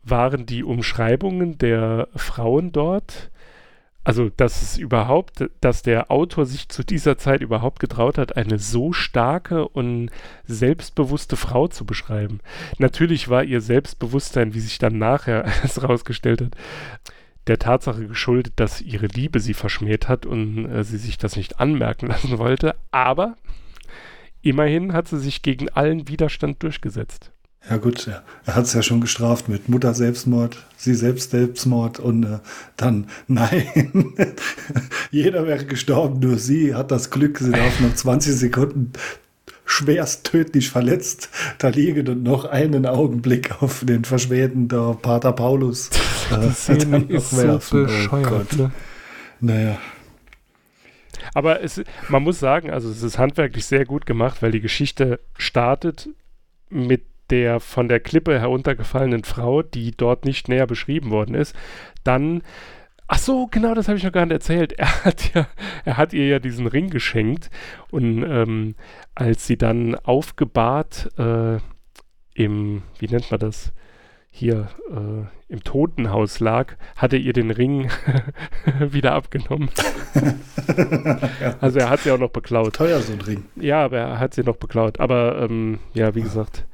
waren 0.08 0.46
die 0.46 0.62
Umschreibungen 0.62 1.58
der 1.58 2.08
Frauen 2.14 2.72
dort, 2.72 3.30
also 4.04 4.30
dass 4.36 4.62
es 4.62 4.78
überhaupt, 4.78 5.50
dass 5.60 5.82
der 5.82 6.12
Autor 6.12 6.46
sich 6.46 6.68
zu 6.68 6.84
dieser 6.84 7.18
Zeit 7.18 7.40
überhaupt 7.40 7.80
getraut 7.80 8.18
hat, 8.18 8.36
eine 8.36 8.60
so 8.60 8.92
starke 8.92 9.66
und 9.66 10.10
selbstbewusste 10.44 11.36
Frau 11.36 11.66
zu 11.66 11.84
beschreiben. 11.84 12.38
Natürlich 12.78 13.28
war 13.28 13.42
ihr 13.42 13.60
Selbstbewusstsein, 13.60 14.54
wie 14.54 14.60
sich 14.60 14.78
dann 14.78 14.98
nachher 14.98 15.44
es 15.64 15.82
rausgestellt 15.82 16.40
hat, 16.40 16.56
der 17.48 17.58
Tatsache 17.58 18.06
geschuldet, 18.06 18.54
dass 18.56 18.80
ihre 18.80 19.06
Liebe 19.06 19.40
sie 19.40 19.54
verschmäht 19.54 20.08
hat 20.08 20.24
und 20.24 20.66
äh, 20.66 20.84
sie 20.84 20.98
sich 20.98 21.18
das 21.18 21.34
nicht 21.34 21.58
anmerken 21.58 22.06
lassen 22.08 22.38
wollte, 22.38 22.76
aber 22.92 23.36
immerhin 24.42 24.92
hat 24.92 25.08
sie 25.08 25.18
sich 25.18 25.42
gegen 25.42 25.68
allen 25.70 26.06
Widerstand 26.06 26.62
durchgesetzt. 26.62 27.32
Ja 27.68 27.78
gut, 27.78 28.06
ja. 28.06 28.22
er 28.44 28.54
hat 28.54 28.64
es 28.64 28.74
ja 28.74 28.82
schon 28.82 29.00
gestraft 29.00 29.48
mit 29.48 29.68
Mutter 29.68 29.92
Selbstmord, 29.92 30.56
sie 30.76 30.94
selbst 30.94 31.32
Selbstmord 31.32 31.98
und 31.98 32.22
äh, 32.22 32.38
dann, 32.76 33.08
nein, 33.26 34.14
jeder 35.10 35.46
wäre 35.46 35.64
gestorben, 35.64 36.20
nur 36.20 36.38
sie 36.38 36.74
hat 36.74 36.90
das 36.92 37.10
Glück, 37.10 37.38
sie 37.38 37.50
darf 37.50 37.80
noch 37.80 37.94
20 37.94 38.34
Sekunden 38.34 38.92
schwerst 39.68 40.24
tödlich 40.24 40.70
verletzt 40.70 41.28
da 41.58 41.68
liegen 41.68 42.06
und 42.08 42.22
noch 42.22 42.44
einen 42.44 42.86
Augenblick 42.86 43.60
auf 43.60 43.84
den 43.84 44.04
verschmähten 44.04 44.68
der 44.68 44.96
Pater 45.02 45.32
Paulus 45.32 45.90
äh, 46.30 46.38
Die 46.38 46.54
Szene 46.54 46.78
dann 46.84 47.00
noch 47.02 47.10
ist 47.10 47.30
so 47.30 47.36
werfen. 47.42 47.80
Oh 47.80 47.86
bescheuert. 47.86 48.30
Gott. 48.30 48.58
ne? 48.58 48.70
Naja, 49.40 49.78
Aber 51.34 51.62
es, 51.62 51.82
man 52.08 52.22
muss 52.22 52.38
sagen, 52.38 52.70
also 52.70 52.88
es 52.88 53.02
ist 53.02 53.18
handwerklich 53.18 53.66
sehr 53.66 53.84
gut 53.84 54.06
gemacht, 54.06 54.40
weil 54.40 54.52
die 54.52 54.60
Geschichte 54.60 55.20
startet 55.36 56.08
mit 56.70 57.02
der 57.30 57.60
von 57.60 57.88
der 57.88 58.00
Klippe 58.00 58.38
heruntergefallenen 58.38 59.24
Frau, 59.24 59.62
die 59.62 59.92
dort 59.92 60.24
nicht 60.24 60.48
näher 60.48 60.66
beschrieben 60.66 61.10
worden 61.10 61.34
ist. 61.34 61.54
Dann, 62.04 62.42
ach 63.08 63.18
so, 63.18 63.46
genau, 63.46 63.74
das 63.74 63.88
habe 63.88 63.98
ich 63.98 64.04
noch 64.04 64.12
gar 64.12 64.26
nicht 64.26 64.34
erzählt. 64.34 64.74
Er 64.78 65.04
hat 65.04 65.34
ja, 65.34 65.46
er 65.84 65.96
hat 65.96 66.12
ihr 66.12 66.26
ja 66.26 66.38
diesen 66.38 66.66
Ring 66.66 66.90
geschenkt 66.90 67.50
und 67.90 68.22
ähm, 68.22 68.74
als 69.14 69.46
sie 69.46 69.56
dann 69.56 69.94
aufgebahrt 69.94 71.10
äh, 71.18 71.58
im, 72.34 72.82
wie 72.98 73.08
nennt 73.08 73.30
man 73.30 73.40
das? 73.40 73.72
Hier 74.30 74.68
äh, 74.90 75.26
im 75.48 75.64
Totenhaus 75.64 76.40
lag, 76.40 76.74
hat 76.96 77.14
er 77.14 77.18
ihr 77.18 77.32
den 77.32 77.50
Ring 77.50 77.90
wieder 78.80 79.12
abgenommen. 79.14 79.70
Also 81.60 81.78
er 81.78 81.90
hat 81.90 82.00
sie 82.00 82.10
auch 82.10 82.18
noch 82.18 82.30
beklaut. 82.30 82.74
teuer 82.74 83.00
so 83.00 83.12
ein 83.12 83.20
Ring. 83.20 83.44
Ja, 83.54 83.84
aber 83.84 83.98
er 83.98 84.18
hat 84.18 84.34
sie 84.34 84.42
noch 84.42 84.56
beklaut. 84.56 84.98
Aber 84.98 85.40
ähm, 85.42 85.78
ja, 85.94 86.14
wie 86.14 86.22
gesagt, 86.22 86.66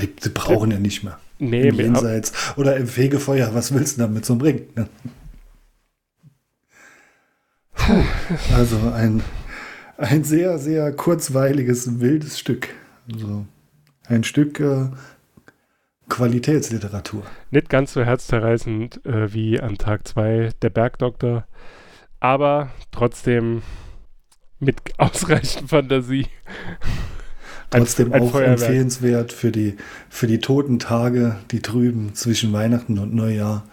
Die, 0.00 0.28
brauchen 0.30 0.70
ja 0.70 0.78
nicht 0.78 1.04
mehr. 1.04 1.18
nee, 1.38 1.68
Im 1.68 1.76
Jenseits 1.76 2.32
oder 2.56 2.76
im 2.76 2.86
Fegefeuer, 2.86 3.54
was 3.54 3.72
willst 3.72 3.96
du 3.96 4.02
damit 4.02 4.24
einem 4.34 4.42
Ring? 4.42 4.66
Ne? 4.74 4.88
Puh, 7.74 8.04
also 8.54 8.78
ein, 8.94 9.22
ein 9.96 10.24
sehr, 10.24 10.58
sehr 10.58 10.92
kurzweiliges, 10.92 12.00
wildes 12.00 12.38
Stück. 12.38 12.68
Also 13.12 13.46
ein 14.06 14.24
Stück 14.24 14.60
äh, 14.60 14.88
Qualitätsliteratur. 16.08 17.22
nicht 17.50 17.68
ganz 17.68 17.92
so 17.92 18.04
herzzerreißend 18.04 19.06
äh, 19.06 19.32
wie 19.32 19.60
an 19.60 19.78
Tag 19.78 20.06
2 20.06 20.50
der 20.60 20.70
Bergdoktor, 20.70 21.46
aber 22.18 22.70
trotzdem 22.90 23.62
mit 24.58 24.76
ausreichend 24.98 25.70
Fantasie. 25.70 26.26
Ein- 27.72 27.80
Trotzdem 27.82 28.12
ein 28.12 28.22
auch 28.22 28.32
Feuerwerk. 28.32 28.60
empfehlenswert 28.60 29.32
für 29.32 29.52
die, 29.52 29.76
für 30.08 30.26
die 30.26 30.38
toten 30.38 30.78
Tage, 30.80 31.36
die 31.52 31.60
trüben 31.60 32.14
zwischen 32.14 32.52
Weihnachten 32.52 32.98
und 32.98 33.14
Neujahr. 33.14 33.64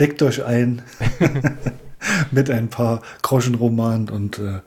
Deckt 0.00 0.22
euch 0.22 0.44
ein 0.44 0.80
mit 2.30 2.50
ein 2.50 2.68
paar 2.68 3.02
Groschenromanen 3.22 4.08
und 4.08 4.38
äh, 4.38 4.60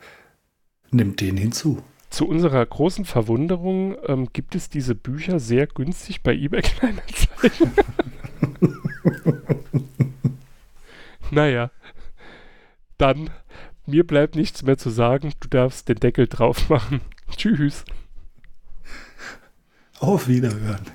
nimmt 0.92 1.20
den 1.20 1.36
hinzu. 1.36 1.82
Zu 2.10 2.28
unserer 2.28 2.64
großen 2.64 3.04
Verwunderung 3.04 3.96
ähm, 4.06 4.28
gibt 4.32 4.54
es 4.54 4.70
diese 4.70 4.94
Bücher 4.94 5.40
sehr 5.40 5.66
günstig 5.66 6.22
bei 6.22 6.32
eBay 6.34 6.62
Kleinanzeigen. 6.62 7.72
naja, 11.32 11.70
dann, 12.98 13.30
mir 13.84 14.06
bleibt 14.06 14.36
nichts 14.36 14.62
mehr 14.62 14.78
zu 14.78 14.90
sagen. 14.90 15.32
Du 15.40 15.48
darfst 15.48 15.88
den 15.88 15.96
Deckel 15.96 16.28
drauf 16.28 16.68
machen. 16.68 17.00
Tschüss. 17.36 17.84
Auf 20.00 20.28
Wiederhören. 20.28 20.86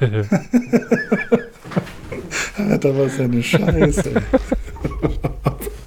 Alter, 2.56 2.98
was 2.98 3.20
eine 3.20 3.42
Scheiße. 3.42 4.22